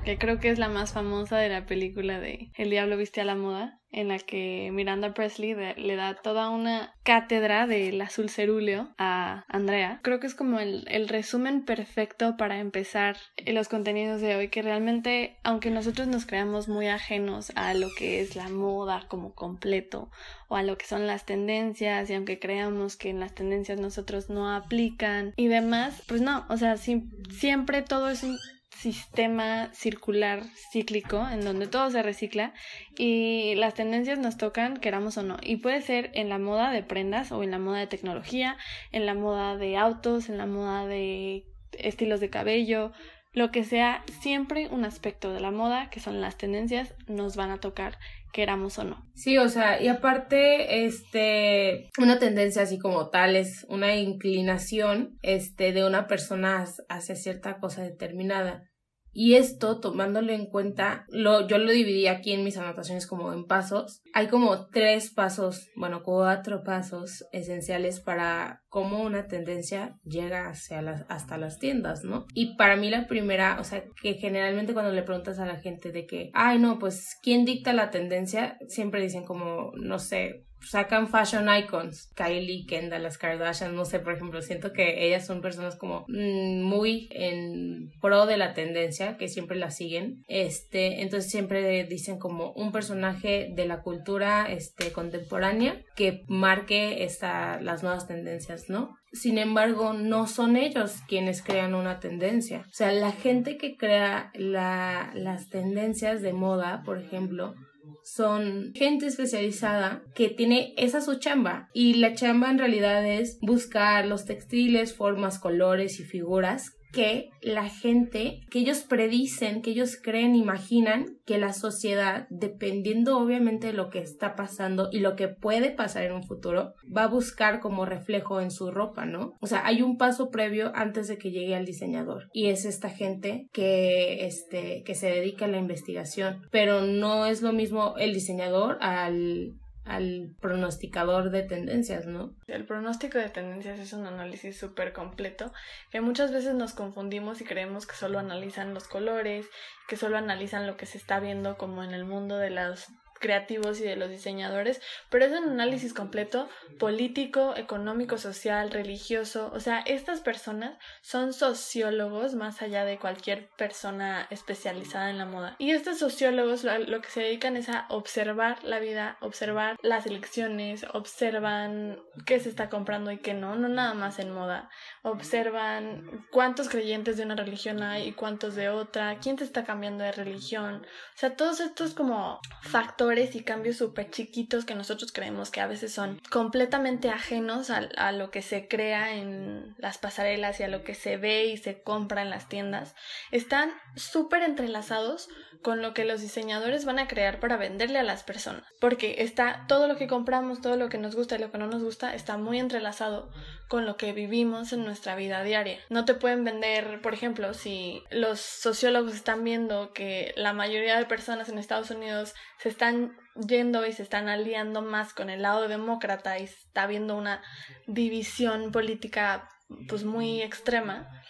que 0.04 0.18
creo 0.18 0.38
que 0.38 0.50
es 0.50 0.58
la 0.58 0.68
más 0.68 0.92
famosa 0.92 1.38
de 1.38 1.48
la 1.48 1.66
película 1.66 2.20
de 2.20 2.50
El 2.56 2.68
Diablo 2.68 2.96
viste 2.96 3.22
a 3.22 3.24
la 3.24 3.34
moda, 3.34 3.79
en 3.92 4.08
la 4.08 4.18
que 4.18 4.70
Miranda 4.72 5.14
Presley 5.14 5.54
le 5.54 5.96
da 5.96 6.14
toda 6.14 6.48
una 6.50 6.94
cátedra 7.02 7.66
del 7.66 8.00
azul 8.00 8.30
cerúleo 8.30 8.88
a 8.98 9.44
Andrea. 9.48 9.98
Creo 10.02 10.20
que 10.20 10.26
es 10.26 10.34
como 10.34 10.60
el, 10.60 11.08
resumen 11.08 11.64
perfecto 11.64 12.36
para 12.36 12.60
empezar 12.60 13.16
los 13.46 13.68
contenidos 13.68 14.20
de 14.20 14.36
hoy, 14.36 14.48
que 14.48 14.62
realmente, 14.62 15.36
aunque 15.42 15.70
nosotros 15.70 16.06
nos 16.06 16.24
creamos 16.24 16.68
muy 16.68 16.86
ajenos 16.86 17.50
a 17.56 17.74
lo 17.74 17.88
que 17.96 18.20
es 18.20 18.36
la 18.36 18.48
moda 18.48 19.06
como 19.08 19.34
completo 19.34 20.10
o 20.48 20.56
a 20.56 20.62
lo 20.62 20.78
que 20.78 20.86
son 20.86 21.06
las 21.06 21.26
tendencias, 21.26 22.08
y 22.10 22.14
aunque 22.14 22.38
creamos 22.38 22.96
que 22.96 23.10
en 23.10 23.18
las 23.18 23.34
tendencias 23.34 23.80
nosotros 23.80 24.30
no 24.30 24.54
aplican 24.54 25.32
y 25.36 25.48
demás, 25.48 26.02
pues 26.06 26.20
no, 26.20 26.46
o 26.48 26.56
sea, 26.56 26.76
siempre 26.76 27.82
todo 27.82 28.10
es 28.10 28.22
un 28.22 28.38
sistema 28.80 29.72
circular 29.74 30.42
cíclico 30.72 31.28
en 31.30 31.42
donde 31.42 31.66
todo 31.66 31.90
se 31.90 32.02
recicla 32.02 32.54
y 32.96 33.54
las 33.56 33.74
tendencias 33.74 34.18
nos 34.18 34.38
tocan 34.38 34.78
queramos 34.78 35.18
o 35.18 35.22
no. 35.22 35.36
Y 35.42 35.56
puede 35.56 35.82
ser 35.82 36.10
en 36.14 36.30
la 36.30 36.38
moda 36.38 36.70
de 36.70 36.82
prendas 36.82 37.30
o 37.30 37.42
en 37.42 37.50
la 37.50 37.58
moda 37.58 37.78
de 37.80 37.86
tecnología, 37.86 38.56
en 38.90 39.04
la 39.04 39.14
moda 39.14 39.56
de 39.58 39.76
autos, 39.76 40.30
en 40.30 40.38
la 40.38 40.46
moda 40.46 40.86
de 40.86 41.44
estilos 41.72 42.20
de 42.20 42.30
cabello, 42.30 42.92
lo 43.32 43.50
que 43.50 43.64
sea, 43.64 44.02
siempre 44.20 44.68
un 44.68 44.84
aspecto 44.84 45.32
de 45.32 45.40
la 45.40 45.50
moda 45.50 45.90
que 45.90 46.00
son 46.00 46.20
las 46.20 46.36
tendencias 46.36 46.94
nos 47.06 47.36
van 47.36 47.50
a 47.50 47.60
tocar 47.60 47.98
queramos 48.32 48.78
o 48.78 48.84
no. 48.84 49.04
Sí, 49.14 49.38
o 49.38 49.48
sea, 49.48 49.82
y 49.82 49.88
aparte, 49.88 50.84
este, 50.84 51.90
una 51.98 52.18
tendencia 52.18 52.62
así 52.62 52.78
como 52.78 53.10
tal 53.10 53.36
es 53.36 53.66
una 53.68 53.96
inclinación, 53.96 55.18
este, 55.22 55.72
de 55.72 55.84
una 55.84 56.06
persona 56.06 56.64
hacia 56.88 57.16
cierta 57.16 57.58
cosa 57.58 57.82
determinada. 57.82 58.64
Y 59.12 59.34
esto, 59.34 59.80
tomándolo 59.80 60.32
en 60.32 60.46
cuenta, 60.46 61.04
lo, 61.08 61.46
yo 61.46 61.58
lo 61.58 61.70
dividí 61.70 62.06
aquí 62.06 62.32
en 62.32 62.44
mis 62.44 62.56
anotaciones 62.56 63.06
como 63.06 63.32
en 63.32 63.44
pasos. 63.44 64.02
Hay 64.14 64.28
como 64.28 64.68
tres 64.68 65.10
pasos, 65.10 65.68
bueno, 65.76 66.02
cuatro 66.02 66.62
pasos 66.62 67.24
esenciales 67.32 68.00
para 68.00 68.62
cómo 68.68 69.02
una 69.02 69.26
tendencia 69.26 69.96
llega 70.04 70.48
hacia 70.48 70.80
las, 70.80 71.04
hasta 71.08 71.38
las 71.38 71.58
tiendas, 71.58 72.04
¿no? 72.04 72.26
Y 72.34 72.56
para 72.56 72.76
mí 72.76 72.88
la 72.90 73.06
primera, 73.06 73.58
o 73.60 73.64
sea, 73.64 73.84
que 74.00 74.14
generalmente 74.14 74.72
cuando 74.72 74.92
le 74.92 75.02
preguntas 75.02 75.38
a 75.38 75.46
la 75.46 75.56
gente 75.56 75.90
de 75.90 76.06
que, 76.06 76.30
ay, 76.32 76.58
no, 76.58 76.78
pues, 76.78 77.16
¿quién 77.22 77.44
dicta 77.44 77.72
la 77.72 77.90
tendencia? 77.90 78.58
Siempre 78.68 79.02
dicen 79.02 79.24
como, 79.24 79.72
no 79.74 79.98
sé, 79.98 80.46
sacan 80.62 81.08
fashion 81.08 81.48
icons, 81.48 82.10
Kylie, 82.14 82.66
Kendall, 82.66 83.02
las 83.02 83.18
Kardashian, 83.18 83.74
no 83.74 83.84
sé, 83.84 83.98
por 84.00 84.14
ejemplo, 84.14 84.42
siento 84.42 84.72
que 84.72 85.06
ellas 85.06 85.26
son 85.26 85.40
personas 85.40 85.76
como 85.76 86.04
mm, 86.08 86.62
muy 86.62 87.08
en 87.10 87.90
pro 88.00 88.26
de 88.26 88.36
la 88.36 88.54
tendencia, 88.54 89.16
que 89.16 89.28
siempre 89.28 89.56
la 89.56 89.70
siguen, 89.70 90.22
este, 90.28 91.02
entonces 91.02 91.30
siempre 91.30 91.84
dicen 91.84 92.18
como 92.18 92.52
un 92.52 92.72
personaje 92.72 93.50
de 93.54 93.66
la 93.66 93.82
cultura, 93.82 94.50
este, 94.50 94.92
contemporánea 94.92 95.80
que 95.96 96.24
marque 96.28 97.04
esta, 97.04 97.60
las 97.60 97.82
nuevas 97.82 98.06
tendencias, 98.06 98.68
¿no? 98.68 98.96
Sin 99.12 99.38
embargo, 99.38 99.92
no 99.92 100.28
son 100.28 100.56
ellos 100.56 100.98
quienes 101.08 101.42
crean 101.42 101.74
una 101.74 101.98
tendencia. 101.98 102.64
O 102.70 102.72
sea, 102.72 102.92
la 102.92 103.10
gente 103.10 103.56
que 103.56 103.76
crea 103.76 104.30
la, 104.34 105.10
las 105.14 105.48
tendencias 105.48 106.22
de 106.22 106.32
moda, 106.32 106.82
por 106.84 106.98
ejemplo, 106.98 107.54
son 108.02 108.72
gente 108.74 109.06
especializada 109.06 110.02
que 110.14 110.28
tiene 110.28 110.74
esa 110.76 111.00
su 111.00 111.18
chamba. 111.18 111.68
Y 111.72 111.94
la 111.94 112.14
chamba 112.14 112.50
en 112.50 112.58
realidad 112.58 113.06
es 113.06 113.38
buscar 113.40 114.06
los 114.06 114.24
textiles, 114.24 114.94
formas, 114.94 115.38
colores 115.38 116.00
y 116.00 116.04
figuras 116.04 116.76
que 116.92 117.30
la 117.42 117.68
gente, 117.68 118.40
que 118.50 118.60
ellos 118.60 118.80
predicen, 118.80 119.62
que 119.62 119.70
ellos 119.70 119.96
creen, 120.00 120.34
imaginan 120.34 121.18
que 121.24 121.38
la 121.38 121.52
sociedad, 121.52 122.26
dependiendo 122.30 123.18
obviamente 123.18 123.68
de 123.68 123.72
lo 123.72 123.90
que 123.90 124.00
está 124.00 124.34
pasando 124.34 124.88
y 124.92 125.00
lo 125.00 125.16
que 125.16 125.28
puede 125.28 125.70
pasar 125.70 126.04
en 126.04 126.12
un 126.12 126.24
futuro, 126.24 126.74
va 126.94 127.04
a 127.04 127.08
buscar 127.08 127.60
como 127.60 127.86
reflejo 127.86 128.40
en 128.40 128.50
su 128.50 128.70
ropa, 128.70 129.06
¿no? 129.06 129.34
O 129.40 129.46
sea, 129.46 129.66
hay 129.66 129.82
un 129.82 129.96
paso 129.96 130.30
previo 130.30 130.72
antes 130.74 131.08
de 131.08 131.18
que 131.18 131.30
llegue 131.30 131.54
al 131.54 131.66
diseñador 131.66 132.28
y 132.32 132.46
es 132.46 132.64
esta 132.64 132.90
gente 132.90 133.48
que, 133.52 134.26
este, 134.26 134.82
que 134.84 134.94
se 134.94 135.08
dedica 135.08 135.44
a 135.44 135.48
la 135.48 135.58
investigación, 135.58 136.42
pero 136.50 136.82
no 136.82 137.26
es 137.26 137.42
lo 137.42 137.52
mismo 137.52 137.94
el 137.98 138.12
diseñador 138.14 138.78
al 138.80 139.54
al 139.90 140.30
pronosticador 140.40 141.30
de 141.30 141.42
tendencias, 141.42 142.06
¿no? 142.06 142.32
El 142.46 142.64
pronóstico 142.64 143.18
de 143.18 143.28
tendencias 143.28 143.80
es 143.80 143.92
un 143.92 144.06
análisis 144.06 144.56
súper 144.56 144.92
completo 144.92 145.52
que 145.90 146.00
muchas 146.00 146.32
veces 146.32 146.54
nos 146.54 146.74
confundimos 146.74 147.40
y 147.40 147.44
creemos 147.44 147.86
que 147.86 147.96
solo 147.96 148.20
analizan 148.20 148.72
los 148.72 148.86
colores, 148.86 149.46
que 149.88 149.96
solo 149.96 150.16
analizan 150.16 150.68
lo 150.68 150.76
que 150.76 150.86
se 150.86 150.96
está 150.96 151.18
viendo 151.18 151.58
como 151.58 151.82
en 151.82 151.90
el 151.90 152.04
mundo 152.04 152.36
de 152.36 152.50
las 152.50 152.88
creativos 153.20 153.78
y 153.80 153.84
de 153.84 153.96
los 153.96 154.10
diseñadores, 154.10 154.80
pero 155.10 155.24
es 155.24 155.32
un 155.32 155.50
análisis 155.50 155.94
completo 155.94 156.48
político, 156.78 157.54
económico, 157.56 158.18
social, 158.18 158.70
religioso, 158.70 159.50
o 159.54 159.60
sea, 159.60 159.80
estas 159.80 160.20
personas 160.20 160.78
son 161.02 161.32
sociólogos 161.32 162.34
más 162.34 162.62
allá 162.62 162.84
de 162.84 162.98
cualquier 162.98 163.48
persona 163.50 164.26
especializada 164.30 165.10
en 165.10 165.18
la 165.18 165.26
moda. 165.26 165.54
Y 165.58 165.70
estos 165.70 165.98
sociólogos 165.98 166.64
lo 166.64 167.00
que 167.00 167.10
se 167.10 167.20
dedican 167.20 167.56
es 167.56 167.68
a 167.68 167.86
observar 167.90 168.64
la 168.64 168.80
vida, 168.80 169.18
observar 169.20 169.76
las 169.82 170.06
elecciones, 170.06 170.86
observan 170.94 172.00
qué 172.24 172.40
se 172.40 172.48
está 172.48 172.70
comprando 172.70 173.12
y 173.12 173.18
qué 173.18 173.34
no, 173.34 173.54
no 173.56 173.68
nada 173.68 173.94
más 173.94 174.18
en 174.18 174.32
moda, 174.32 174.70
observan 175.02 176.26
cuántos 176.30 176.68
creyentes 176.68 177.18
de 177.18 177.24
una 177.24 177.36
religión 177.36 177.82
hay 177.82 178.08
y 178.08 178.12
cuántos 178.12 178.54
de 178.54 178.70
otra, 178.70 179.18
quién 179.18 179.36
se 179.36 179.44
está 179.44 179.64
cambiando 179.64 180.04
de 180.04 180.12
religión, 180.12 180.86
o 180.86 181.18
sea, 181.18 181.36
todos 181.36 181.60
estos 181.60 181.92
como 181.92 182.40
factores 182.62 183.09
y 183.18 183.42
cambios 183.42 183.76
súper 183.76 184.10
chiquitos 184.10 184.64
que 184.64 184.74
nosotros 184.76 185.10
creemos 185.12 185.50
que 185.50 185.60
a 185.60 185.66
veces 185.66 185.92
son 185.92 186.20
completamente 186.30 187.10
ajenos 187.10 187.68
a, 187.70 187.88
a, 187.96 188.12
lo 188.12 188.30
que 188.30 188.40
se 188.40 188.68
crea 188.68 189.16
en 189.16 189.74
las 189.78 189.98
pasarelas 189.98 190.60
y 190.60 190.62
a 190.62 190.68
lo 190.68 190.84
que 190.84 190.94
se 190.94 191.16
ve 191.16 191.46
y 191.46 191.56
se 191.56 191.82
compra 191.82 192.22
en 192.22 192.30
las 192.30 192.48
tiendas, 192.48 192.94
están 193.32 193.72
súper 193.96 194.42
entrelazados 194.42 195.28
con 195.62 195.82
lo 195.82 195.92
que 195.92 196.04
los 196.04 196.20
diseñadores 196.20 196.84
van 196.84 196.98
a 196.98 197.08
crear 197.08 197.40
para 197.40 197.56
venderle 197.56 197.98
a 197.98 198.02
las 198.02 198.22
personas. 198.22 198.64
Porque 198.80 199.16
está 199.18 199.64
todo 199.68 199.88
lo 199.88 199.96
que 199.96 200.06
compramos, 200.06 200.60
todo 200.60 200.76
lo 200.76 200.88
que 200.88 200.98
nos 200.98 201.14
gusta 201.14 201.36
y 201.36 201.38
lo 201.38 201.50
que 201.50 201.58
no 201.58 201.66
nos 201.66 201.82
gusta, 201.82 202.14
está 202.14 202.36
muy 202.36 202.58
entrelazado 202.58 203.30
con 203.68 203.86
lo 203.86 203.96
que 203.96 204.12
vivimos 204.12 204.72
en 204.72 204.84
nuestra 204.84 205.16
vida 205.16 205.42
diaria. 205.42 205.78
No 205.90 206.04
te 206.04 206.14
pueden 206.14 206.44
vender, 206.44 207.00
por 207.02 207.14
ejemplo, 207.14 207.54
si 207.54 208.02
los 208.10 208.40
sociólogos 208.40 209.14
están 209.14 209.44
viendo 209.44 209.92
que 209.92 210.32
la 210.36 210.52
mayoría 210.52 210.98
de 210.98 211.04
personas 211.04 211.48
en 211.48 211.58
Estados 211.58 211.90
Unidos 211.90 212.34
se 212.58 212.68
están 212.68 213.16
yendo 213.46 213.86
y 213.86 213.92
se 213.92 214.02
están 214.02 214.28
aliando 214.28 214.82
más 214.82 215.12
con 215.14 215.30
el 215.30 215.42
lado 215.42 215.68
demócrata 215.68 216.38
y 216.38 216.44
está 216.44 216.82
habiendo 216.82 217.16
una 217.16 217.42
división 217.86 218.72
política 218.72 219.48
pues 219.88 220.04
muy 220.04 220.42
extrema 220.42 221.22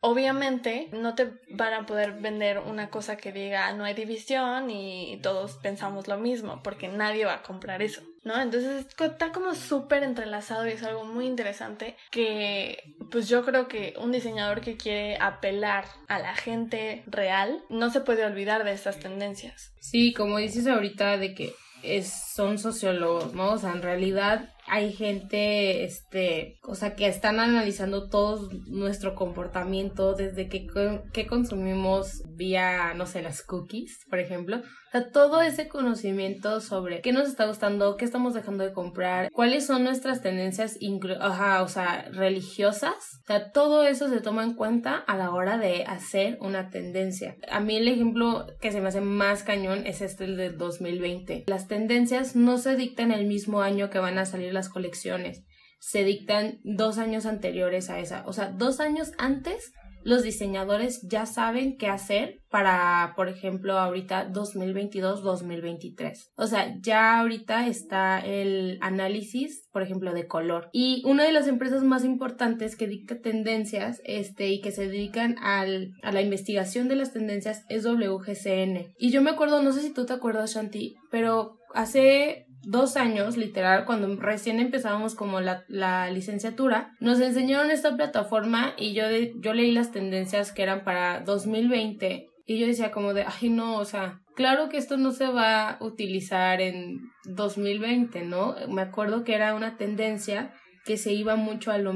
Obviamente 0.00 0.88
no 0.92 1.14
te 1.14 1.32
van 1.50 1.74
a 1.74 1.86
poder 1.86 2.12
vender 2.20 2.58
una 2.58 2.88
cosa 2.88 3.16
que 3.16 3.32
diga 3.32 3.72
no 3.72 3.84
hay 3.84 3.94
división 3.94 4.70
y 4.70 5.18
todos 5.22 5.54
pensamos 5.54 6.06
lo 6.06 6.18
mismo, 6.18 6.62
porque 6.62 6.88
nadie 6.88 7.24
va 7.24 7.34
a 7.34 7.42
comprar 7.42 7.82
eso, 7.82 8.02
¿no? 8.22 8.40
Entonces 8.40 8.86
está 9.00 9.32
como 9.32 9.54
súper 9.54 10.04
entrelazado 10.04 10.68
y 10.68 10.72
es 10.72 10.84
algo 10.84 11.04
muy 11.04 11.26
interesante 11.26 11.96
que 12.10 12.94
pues 13.10 13.28
yo 13.28 13.44
creo 13.44 13.66
que 13.66 13.94
un 13.98 14.12
diseñador 14.12 14.60
que 14.60 14.76
quiere 14.76 15.16
apelar 15.20 15.86
a 16.06 16.20
la 16.20 16.36
gente 16.36 17.02
real 17.06 17.64
no 17.68 17.90
se 17.90 18.00
puede 18.00 18.24
olvidar 18.24 18.64
de 18.64 18.72
estas 18.72 19.00
tendencias. 19.00 19.72
Sí, 19.80 20.12
como 20.12 20.38
dices 20.38 20.66
ahorita 20.68 21.16
de 21.16 21.34
que 21.34 21.54
es, 21.82 22.12
son 22.34 22.58
sociólogos, 22.58 23.34
¿no? 23.34 23.52
O 23.52 23.58
sea, 23.58 23.72
en 23.72 23.82
realidad 23.82 24.54
hay 24.70 24.92
gente, 24.92 25.84
este, 25.84 26.58
o 26.62 26.74
sea, 26.74 26.94
que 26.94 27.06
están 27.06 27.40
analizando 27.40 28.08
todo 28.08 28.48
nuestro 28.66 29.14
comportamiento 29.14 30.14
desde 30.14 30.48
que, 30.48 30.66
que 31.12 31.26
consumimos 31.26 32.22
vía, 32.36 32.94
no 32.94 33.06
sé, 33.06 33.22
las 33.22 33.42
cookies, 33.42 34.04
por 34.10 34.18
ejemplo. 34.18 34.62
O 34.88 34.90
sea, 34.90 35.10
todo 35.10 35.42
ese 35.42 35.68
conocimiento 35.68 36.60
sobre 36.60 37.02
qué 37.02 37.12
nos 37.12 37.28
está 37.28 37.46
gustando, 37.46 37.96
qué 37.96 38.06
estamos 38.06 38.32
dejando 38.32 38.64
de 38.64 38.72
comprar, 38.72 39.30
cuáles 39.32 39.66
son 39.66 39.84
nuestras 39.84 40.22
tendencias, 40.22 40.78
ajá, 41.20 41.62
o 41.62 41.68
sea, 41.68 42.08
religiosas. 42.10 42.94
O 43.24 43.26
sea, 43.26 43.52
todo 43.52 43.84
eso 43.84 44.08
se 44.08 44.20
toma 44.20 44.44
en 44.44 44.54
cuenta 44.54 44.96
a 44.96 45.16
la 45.16 45.30
hora 45.30 45.58
de 45.58 45.84
hacer 45.84 46.38
una 46.40 46.70
tendencia. 46.70 47.36
A 47.50 47.60
mí 47.60 47.76
el 47.76 47.88
ejemplo 47.88 48.46
que 48.62 48.72
se 48.72 48.80
me 48.80 48.88
hace 48.88 49.02
más 49.02 49.42
cañón 49.42 49.86
es 49.86 50.00
este 50.00 50.24
el 50.24 50.36
del 50.38 50.56
2020. 50.56 51.44
Las 51.46 51.68
tendencias 51.68 52.34
no 52.34 52.56
se 52.56 52.74
dictan 52.74 53.12
el 53.12 53.26
mismo 53.26 53.60
año 53.60 53.90
que 53.90 53.98
van 53.98 54.18
a 54.18 54.24
salir 54.24 54.54
las 54.54 54.70
colecciones, 54.70 55.44
se 55.80 56.04
dictan 56.04 56.60
dos 56.64 56.98
años 56.98 57.26
anteriores 57.26 57.90
a 57.90 58.00
esa. 58.00 58.24
O 58.26 58.32
sea, 58.32 58.50
dos 58.50 58.80
años 58.80 59.12
antes 59.18 59.72
los 60.08 60.22
diseñadores 60.22 61.06
ya 61.06 61.26
saben 61.26 61.76
qué 61.76 61.88
hacer 61.88 62.40
para, 62.48 63.12
por 63.14 63.28
ejemplo, 63.28 63.78
ahorita 63.78 64.32
2022-2023. 64.32 66.30
O 66.34 66.46
sea, 66.46 66.74
ya 66.80 67.20
ahorita 67.20 67.66
está 67.66 68.18
el 68.18 68.78
análisis, 68.80 69.68
por 69.70 69.82
ejemplo, 69.82 70.14
de 70.14 70.26
color. 70.26 70.70
Y 70.72 71.02
una 71.04 71.24
de 71.24 71.32
las 71.32 71.46
empresas 71.46 71.84
más 71.84 72.06
importantes 72.06 72.74
que 72.74 72.86
dicta 72.86 73.20
tendencias 73.20 74.00
este, 74.04 74.48
y 74.48 74.62
que 74.62 74.72
se 74.72 74.88
dedican 74.88 75.36
al, 75.42 75.90
a 76.02 76.10
la 76.10 76.22
investigación 76.22 76.88
de 76.88 76.96
las 76.96 77.12
tendencias 77.12 77.66
es 77.68 77.84
WGCN. 77.84 78.94
Y 78.98 79.10
yo 79.10 79.20
me 79.20 79.28
acuerdo, 79.30 79.62
no 79.62 79.72
sé 79.72 79.82
si 79.82 79.92
tú 79.92 80.06
te 80.06 80.14
acuerdas, 80.14 80.54
Shanti, 80.54 80.96
pero 81.10 81.58
hace 81.74 82.46
dos 82.68 82.98
años, 82.98 83.38
literal, 83.38 83.86
cuando 83.86 84.14
recién 84.16 84.60
empezábamos 84.60 85.14
como 85.14 85.40
la, 85.40 85.64
la, 85.68 86.10
licenciatura, 86.10 86.94
nos 87.00 87.18
enseñaron 87.18 87.70
esta 87.70 87.96
plataforma 87.96 88.74
y 88.76 88.92
yo, 88.92 89.04
yo 89.36 89.54
leí 89.54 89.72
las 89.72 89.90
tendencias 89.90 90.52
que 90.52 90.64
eran 90.64 90.84
para 90.84 91.20
2020 91.20 92.28
y 92.44 92.58
yo 92.58 92.66
decía 92.66 92.90
como 92.90 93.14
de, 93.14 93.24
ay 93.24 93.48
no, 93.48 93.78
o 93.78 93.86
sea, 93.86 94.20
claro 94.34 94.68
que 94.68 94.76
esto 94.76 94.98
no 94.98 95.12
se 95.12 95.28
va 95.28 95.70
a 95.70 95.82
utilizar 95.82 96.60
en 96.60 97.10
2020, 97.24 98.24
¿no? 98.24 98.54
Me 98.68 98.82
acuerdo 98.82 99.24
que 99.24 99.34
era 99.34 99.54
una 99.54 99.78
tendencia 99.78 100.52
que 100.88 100.96
se 100.96 101.12
iba 101.12 101.36
mucho 101.36 101.70
a 101.70 101.76
lo, 101.76 101.92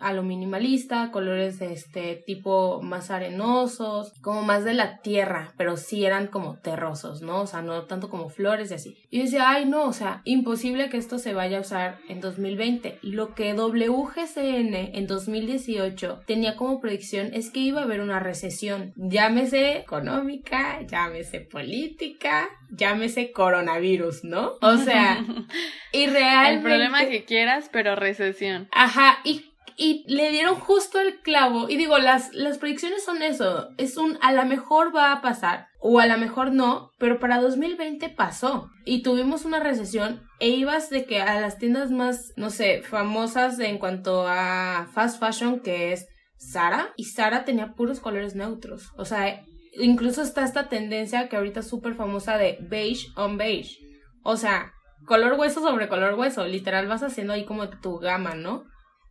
a 0.00 0.12
lo 0.12 0.22
minimalista, 0.24 1.12
colores 1.12 1.60
de 1.60 1.72
este 1.72 2.16
tipo 2.16 2.82
más 2.82 3.12
arenosos, 3.12 4.12
como 4.22 4.42
más 4.42 4.64
de 4.64 4.74
la 4.74 4.98
tierra, 5.02 5.54
pero 5.56 5.76
sí 5.76 6.04
eran 6.04 6.26
como 6.26 6.58
terrosos, 6.58 7.22
¿no? 7.22 7.42
O 7.42 7.46
sea, 7.46 7.62
no 7.62 7.84
tanto 7.84 8.10
como 8.10 8.30
flores 8.30 8.72
y 8.72 8.74
así. 8.74 8.96
Y 9.08 9.20
decía, 9.20 9.50
ay 9.50 9.66
no, 9.66 9.84
o 9.84 9.92
sea, 9.92 10.20
imposible 10.24 10.88
que 10.88 10.96
esto 10.96 11.20
se 11.20 11.32
vaya 11.32 11.58
a 11.58 11.60
usar 11.60 12.00
en 12.08 12.20
2020. 12.20 12.98
Lo 13.02 13.36
que 13.36 13.54
WGCN 13.54 14.74
en 14.74 15.06
2018 15.06 16.22
tenía 16.26 16.56
como 16.56 16.80
predicción 16.80 17.30
es 17.34 17.50
que 17.50 17.60
iba 17.60 17.82
a 17.82 17.84
haber 17.84 18.00
una 18.00 18.18
recesión, 18.18 18.92
llámese 18.96 19.76
económica, 19.76 20.82
llámese 20.88 21.38
política, 21.38 22.48
llámese 22.68 23.30
coronavirus, 23.30 24.24
¿no? 24.24 24.54
O 24.60 24.76
sea, 24.76 25.24
y 25.92 26.06
realmente... 26.08 26.54
El 26.54 26.62
problema 26.62 27.06
que 27.06 27.24
quieras, 27.24 27.70
pero 27.72 27.94
recesión. 27.94 28.23
Ajá, 28.72 29.18
y, 29.24 29.52
y 29.76 30.04
le 30.06 30.30
dieron 30.30 30.54
justo 30.56 31.00
el 31.00 31.20
clavo. 31.20 31.68
Y 31.68 31.76
digo, 31.76 31.98
las, 31.98 32.32
las 32.32 32.58
predicciones 32.58 33.04
son 33.04 33.22
eso. 33.22 33.68
Es 33.78 33.96
un 33.96 34.18
a 34.22 34.32
lo 34.32 34.44
mejor 34.44 34.94
va 34.94 35.12
a 35.12 35.20
pasar 35.20 35.68
o 35.80 36.00
a 36.00 36.06
lo 36.06 36.16
mejor 36.16 36.52
no, 36.52 36.92
pero 36.98 37.20
para 37.20 37.40
2020 37.40 38.08
pasó 38.10 38.70
y 38.86 39.02
tuvimos 39.02 39.44
una 39.44 39.60
recesión 39.60 40.22
e 40.40 40.48
ibas 40.48 40.88
de 40.90 41.04
que 41.04 41.20
a 41.20 41.40
las 41.40 41.58
tiendas 41.58 41.90
más, 41.90 42.32
no 42.36 42.50
sé, 42.50 42.82
famosas 42.82 43.58
en 43.58 43.78
cuanto 43.78 44.26
a 44.26 44.88
fast 44.94 45.20
fashion 45.20 45.60
que 45.60 45.92
es 45.92 46.06
Sara 46.38 46.92
y 46.96 47.04
Sara 47.04 47.44
tenía 47.44 47.74
puros 47.74 48.00
colores 48.00 48.34
neutros. 48.34 48.92
O 48.96 49.04
sea, 49.04 49.44
incluso 49.74 50.22
está 50.22 50.44
esta 50.44 50.68
tendencia 50.68 51.28
que 51.28 51.36
ahorita 51.36 51.60
es 51.60 51.68
súper 51.68 51.94
famosa 51.94 52.38
de 52.38 52.58
beige 52.60 53.08
on 53.16 53.36
beige. 53.36 53.78
O 54.22 54.36
sea, 54.36 54.72
color 55.06 55.38
hueso 55.38 55.60
sobre 55.60 55.88
color 55.88 56.14
hueso. 56.14 56.46
Literal 56.46 56.86
vas 56.86 57.02
haciendo 57.02 57.32
ahí 57.32 57.44
como 57.44 57.68
tu 57.68 57.98
gama, 57.98 58.34
¿no? 58.34 58.64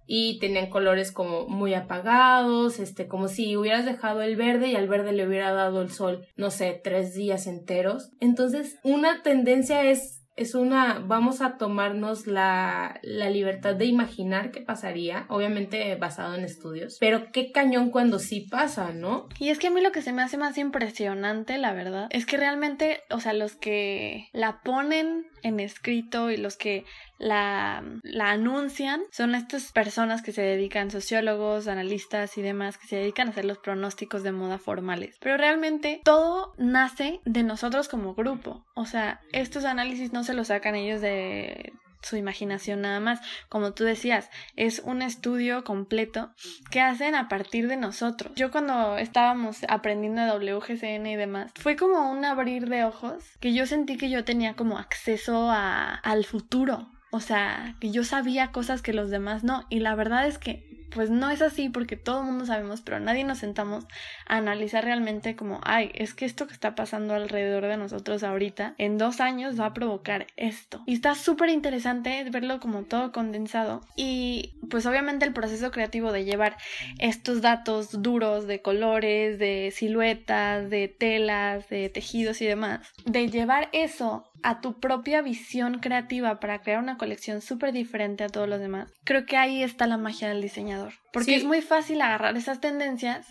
Y 0.06 0.40
tenían 0.40 0.70
colores 0.70 1.12
como 1.12 1.48
muy 1.48 1.74
apagados, 1.74 2.80
este, 2.80 3.08
como 3.08 3.30
si 3.30 3.56
hubieras 3.56 3.86
dejado 3.86 4.22
el 4.22 4.36
verde 4.36 4.68
y 4.68 4.76
al 4.76 4.90
verde 4.90 5.14
le 5.14 5.26
hubiera 5.26 5.54
dado 5.54 5.82
el 5.82 5.92
sol, 5.92 6.28
no 6.36 6.52
sé, 6.52 6.80
tres 6.84 7.14
días 7.14 7.48
enteros. 7.48 8.12
Entonces, 8.20 8.80
una 8.84 9.24
tendencia 9.24 9.84
es 9.90 10.23
es 10.36 10.56
una, 10.56 11.00
vamos 11.00 11.42
a 11.42 11.58
tomarnos 11.58 12.26
la, 12.26 13.00
la, 13.04 13.30
libertad 13.30 13.76
de 13.76 13.86
imaginar 13.86 14.52
qué 14.52 14.62
pasaría, 14.62 15.26
obviamente 15.30 15.96
basado 15.96 16.34
en 16.34 16.44
estudios, 16.44 16.98
pero 17.00 17.32
qué 17.32 17.52
cañón 17.52 17.92
cuando 17.92 18.18
sí 18.18 18.42
pasa, 18.42 18.94
¿no? 18.94 19.28
Y 19.40 19.50
es 19.50 19.60
que 19.60 19.68
a 19.68 19.72
mí 19.72 19.82
lo 19.82 19.92
que 19.92 20.02
se 20.02 20.12
me 20.12 20.24
hace 20.24 20.38
más 20.38 20.58
impresionante, 20.58 21.58
la 21.58 21.74
verdad, 21.74 22.08
es 22.10 22.26
que 22.26 22.38
realmente, 22.38 23.02
o 23.12 23.20
sea, 23.20 23.34
los 23.34 23.56
que 23.56 24.30
la 24.34 24.62
ponen 24.64 25.28
en 25.44 25.60
escrito 25.60 26.32
y 26.32 26.38
los 26.38 26.58
que 26.58 26.86
la, 27.24 27.84
anuncian 28.20 29.02
son 29.12 29.36
estas 29.36 29.72
personas 29.72 30.22
que 30.22 30.32
se 30.32 30.42
dedican, 30.42 30.92
sociólogos, 30.92 31.68
analistas 31.68 32.38
y 32.38 32.42
demás, 32.42 32.78
que 32.78 32.88
se 32.88 32.98
dedican 32.98 33.28
a 33.28 33.32
hacer 33.32 33.46
los 33.46 33.58
pronósticos 33.58 34.24
de 34.24 34.32
moda 34.32 34.58
formales. 34.58 35.18
Pero 35.20 35.38
realmente 35.38 36.02
todo 36.04 36.54
nace 36.58 37.22
de 37.26 37.44
nosotros 37.44 37.88
como 37.88 38.14
grupo. 38.14 38.66
O 38.76 38.86
sea, 38.86 39.22
estos 39.32 39.66
análisis 39.66 40.14
no 40.14 40.24
se 40.24 40.34
los 40.34 40.48
sacan 40.48 40.76
ellos 40.76 41.02
de 41.02 41.74
su 42.04 42.18
imaginación 42.18 42.82
nada 42.82 43.00
más. 43.00 43.20
Como 43.50 43.74
tú 43.74 43.84
decías, 43.84 44.30
es 44.56 44.80
un 44.80 45.02
estudio 45.02 45.64
completo 45.64 46.32
que 46.70 46.82
hacen 46.82 47.16
a 47.16 47.30
partir 47.30 47.68
de 47.68 47.78
nosotros. 47.78 48.34
Yo 48.36 48.52
cuando 48.52 48.98
estábamos 48.98 49.60
aprendiendo 49.70 50.22
de 50.22 50.56
WGCN 50.56 51.08
y 51.08 51.16
demás, 51.16 51.52
fue 51.56 51.76
como 51.76 52.12
un 52.12 52.26
abrir 52.26 52.68
de 52.68 52.84
ojos 52.84 53.24
que 53.40 53.54
yo 53.54 53.66
sentí 53.66 53.98
que 53.98 54.10
yo 54.10 54.24
tenía 54.24 54.56
como 54.56 54.78
acceso 54.78 55.50
a, 55.50 55.96
al 55.96 56.26
futuro. 56.26 56.90
O 57.14 57.20
sea, 57.20 57.76
que 57.80 57.92
yo 57.92 58.04
sabía 58.04 58.52
cosas 58.52 58.82
que 58.82 58.92
los 58.92 59.12
demás 59.12 59.44
no. 59.44 59.68
Y 59.70 59.82
la 59.82 59.94
verdad 59.94 60.26
es 60.26 60.40
que 60.40 60.74
pues 60.90 61.12
no 61.12 61.30
es 61.30 61.44
así 61.44 61.70
porque 61.70 61.96
todo 61.96 62.22
el 62.22 62.26
mundo 62.26 62.48
sabemos, 62.48 62.82
pero 62.82 63.00
nadie 63.00 63.24
nos 63.24 63.38
sentamos 63.38 63.86
a 64.28 64.38
analizar 64.38 64.84
realmente 64.84 65.36
como, 65.36 65.60
ay, 65.64 65.92
es 65.94 66.16
que 66.16 66.26
esto 66.26 66.48
que 66.48 66.54
está 66.54 66.74
pasando 66.74 67.14
alrededor 67.14 67.68
de 67.68 67.78
nosotros 67.78 68.24
ahorita, 68.24 68.74
en 68.80 68.98
dos 68.98 69.20
años 69.20 69.60
va 69.60 69.68
a 69.68 69.74
provocar 69.74 70.26
esto. 70.38 70.82
Y 70.88 70.94
está 70.94 71.14
súper 71.14 71.50
interesante 71.50 72.24
verlo 72.32 72.60
como 72.60 72.82
todo 72.82 73.12
condensado. 73.12 73.82
Y 73.96 74.56
pues 74.72 74.88
obviamente 74.88 75.26
el 75.26 75.34
proceso 75.34 75.70
creativo 75.70 76.12
de 76.12 76.26
llevar 76.26 76.58
estos 76.98 77.42
datos 77.42 78.02
duros 78.02 78.48
de 78.48 78.64
colores, 78.64 79.38
de 79.38 79.72
siluetas, 79.72 80.70
de 80.72 80.88
telas, 80.88 81.70
de 81.70 81.90
tejidos 81.90 82.42
y 82.42 82.48
demás, 82.48 82.82
de 83.06 83.30
llevar 83.30 83.70
eso 83.72 84.33
a 84.44 84.62
tu 84.62 84.80
propia 84.80 85.22
visión 85.22 85.80
creativa 85.80 86.40
para 86.40 86.62
crear 86.62 86.80
una 86.80 86.98
colección 86.98 87.42
súper 87.42 87.72
diferente 87.72 88.24
a 88.24 88.30
todos 88.30 88.48
los 88.48 88.60
demás, 88.60 88.92
creo 89.06 89.26
que 89.26 89.38
ahí 89.38 89.64
está 89.64 89.88
la 89.88 89.98
magia 89.98 90.30
del 90.30 90.42
diseñador. 90.42 90.94
Porque 91.12 91.36
es 91.36 91.46
muy 91.46 91.62
fácil 91.62 92.02
agarrar 92.02 92.36
esas 92.38 92.60
tendencias 92.60 93.26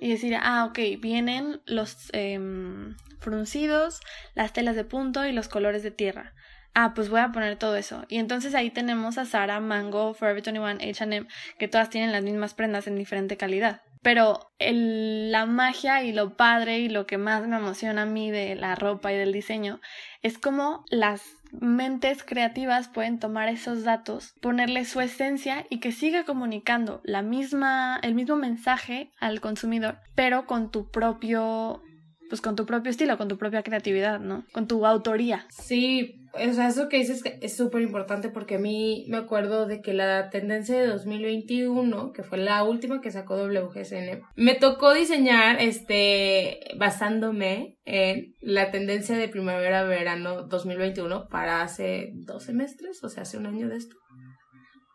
y 0.00 0.10
decir, 0.10 0.36
ah, 0.40 0.66
ok, 0.66 0.78
vienen 1.00 1.60
los 1.66 2.10
em, 2.12 2.96
fruncidos, 3.20 4.00
las 4.34 4.52
telas 4.52 4.76
de 4.76 4.84
punto 4.84 5.26
y 5.26 5.32
los 5.32 5.48
colores 5.48 5.82
de 5.82 5.90
tierra. 5.90 6.34
Ah, 6.74 6.92
pues 6.94 7.08
voy 7.08 7.20
a 7.20 7.32
poner 7.32 7.56
todo 7.56 7.76
eso. 7.76 8.04
Y 8.08 8.18
entonces 8.18 8.54
ahí 8.54 8.70
tenemos 8.70 9.18
a 9.18 9.24
Sara, 9.24 9.60
Mango, 9.60 10.14
Forever 10.14 10.42
21, 10.42 10.66
H&M, 10.90 11.26
que 11.58 11.68
todas 11.68 11.90
tienen 11.90 12.12
las 12.12 12.22
mismas 12.22 12.54
prendas 12.54 12.86
en 12.86 12.96
diferente 12.96 13.36
calidad. 13.36 13.82
Pero 14.02 14.50
la 14.58 15.46
magia 15.46 16.02
y 16.02 16.12
lo 16.12 16.36
padre 16.36 16.78
y 16.78 16.88
lo 16.88 17.06
que 17.06 17.18
más 17.18 17.46
me 17.46 17.56
emociona 17.56 18.02
a 18.02 18.06
mí 18.06 18.30
de 18.30 18.54
la 18.54 18.74
ropa 18.74 19.12
y 19.12 19.16
del 19.16 19.32
diseño 19.32 19.80
es 20.22 20.38
como 20.38 20.84
las 20.90 21.22
mentes 21.52 22.22
creativas 22.22 22.88
pueden 22.88 23.18
tomar 23.18 23.48
esos 23.48 23.84
datos, 23.84 24.34
ponerle 24.40 24.84
su 24.84 25.00
esencia 25.00 25.66
y 25.68 25.80
que 25.80 25.92
siga 25.92 26.24
comunicando 26.24 27.00
la 27.04 27.22
misma, 27.22 27.98
el 28.02 28.14
mismo 28.14 28.36
mensaje 28.36 29.10
al 29.18 29.40
consumidor, 29.40 29.98
pero 30.14 30.46
con 30.46 30.70
tu 30.70 30.90
propio 30.90 31.82
pues 32.30 32.40
con 32.40 32.56
tu 32.56 32.64
propio 32.64 32.90
estilo, 32.90 33.18
con 33.18 33.28
tu 33.28 33.36
propia 33.36 33.62
creatividad, 33.62 34.20
¿no? 34.20 34.44
Con 34.52 34.66
tu 34.66 34.86
autoría. 34.86 35.46
Sí, 35.50 36.20
o 36.32 36.52
sea, 36.54 36.68
eso 36.68 36.88
que 36.88 36.98
dices 36.98 37.22
es 37.24 37.56
súper 37.56 37.82
importante 37.82 38.30
porque 38.30 38.54
a 38.54 38.58
mí 38.60 39.04
me 39.08 39.16
acuerdo 39.16 39.66
de 39.66 39.82
que 39.82 39.92
la 39.92 40.30
tendencia 40.30 40.80
de 40.80 40.86
2021, 40.86 42.12
que 42.12 42.22
fue 42.22 42.38
la 42.38 42.62
última 42.62 43.00
que 43.00 43.10
sacó 43.10 43.36
WGSN, 43.36 44.22
me 44.36 44.54
tocó 44.54 44.94
diseñar, 44.94 45.60
este, 45.60 46.60
basándome 46.78 47.76
en 47.84 48.36
la 48.40 48.70
tendencia 48.70 49.16
de 49.16 49.28
primavera-verano 49.28 50.44
2021 50.44 51.26
para 51.28 51.62
hace 51.62 52.12
dos 52.14 52.44
semestres, 52.44 53.02
o 53.02 53.08
sea, 53.08 53.24
hace 53.24 53.36
un 53.36 53.46
año 53.46 53.68
de 53.68 53.76
esto. 53.76 53.96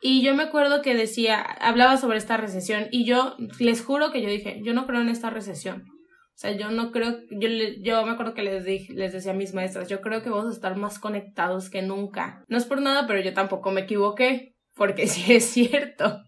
Y 0.02 0.22
yo 0.22 0.36
me 0.36 0.44
acuerdo 0.44 0.82
que 0.82 0.96
decía, 0.96 1.42
hablaba 1.42 1.98
sobre 1.98 2.18
esta 2.18 2.38
recesión 2.38 2.88
y 2.92 3.06
yo 3.06 3.36
les 3.60 3.84
juro 3.84 4.12
que 4.12 4.22
yo 4.22 4.30
dije, 4.30 4.62
yo 4.64 4.74
no 4.74 4.88
creo 4.88 5.02
en 5.02 5.10
esta 5.10 5.30
recesión. 5.30 5.84
O 6.36 6.38
sea, 6.38 6.52
yo 6.52 6.70
no 6.70 6.92
creo, 6.92 7.18
yo, 7.32 7.48
yo 7.82 8.06
me 8.06 8.12
acuerdo 8.12 8.34
que 8.34 8.44
les, 8.44 8.66
dije, 8.66 8.94
les 8.94 9.14
decía 9.14 9.32
a 9.32 9.36
mis 9.36 9.54
maestras, 9.54 9.88
yo 9.88 10.02
creo 10.02 10.22
que 10.22 10.30
vamos 10.30 10.48
a 10.48 10.56
estar 10.56 10.76
más 10.76 11.00
conectados 11.00 11.70
que 11.70 11.82
nunca. 11.82 12.44
No 12.50 12.58
es 12.58 12.66
por 12.66 12.82
nada, 12.82 13.08
pero 13.08 13.22
yo 13.22 13.34
tampoco 13.34 13.72
me 13.72 13.82
equivoqué, 13.82 14.54
porque 14.76 15.08
sí 15.08 15.34
es 15.34 15.46
cierto. 15.46 16.22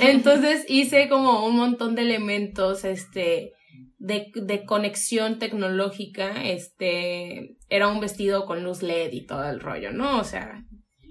Entonces 0.00 0.64
hice 0.68 1.10
como 1.10 1.46
un 1.46 1.56
montón 1.56 1.96
de 1.96 2.02
elementos, 2.02 2.86
este, 2.86 3.52
de, 3.98 4.32
de 4.34 4.64
conexión 4.64 5.38
tecnológica, 5.38 6.44
este, 6.44 7.56
era 7.68 7.88
un 7.88 8.00
vestido 8.00 8.46
con 8.46 8.64
luz 8.64 8.82
LED 8.82 9.12
y 9.12 9.26
todo 9.26 9.50
el 9.50 9.60
rollo, 9.60 9.92
¿no? 9.92 10.18
O 10.18 10.24
sea, 10.24 10.64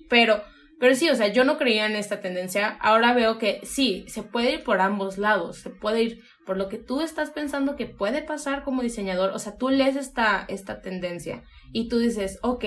pero, 0.09 0.41
pero 0.79 0.93
sí, 0.95 1.09
o 1.09 1.15
sea, 1.15 1.27
yo 1.27 1.43
no 1.43 1.57
creía 1.57 1.85
en 1.85 1.95
esta 1.95 2.21
tendencia. 2.21 2.77
Ahora 2.81 3.13
veo 3.13 3.37
que 3.37 3.61
sí, 3.63 4.05
se 4.07 4.23
puede 4.23 4.53
ir 4.53 4.63
por 4.63 4.79
ambos 4.79 5.17
lados, 5.17 5.57
se 5.57 5.69
puede 5.69 6.03
ir 6.03 6.23
por 6.45 6.57
lo 6.57 6.69
que 6.69 6.77
tú 6.77 7.01
estás 7.01 7.31
pensando 7.31 7.75
que 7.75 7.87
puede 7.87 8.21
pasar 8.21 8.63
como 8.63 8.81
diseñador, 8.81 9.31
o 9.31 9.39
sea, 9.39 9.57
tú 9.57 9.69
lees 9.69 9.95
esta, 9.95 10.45
esta 10.47 10.81
tendencia 10.81 11.43
y 11.73 11.89
tú 11.89 11.97
dices, 11.97 12.39
ok, 12.41 12.63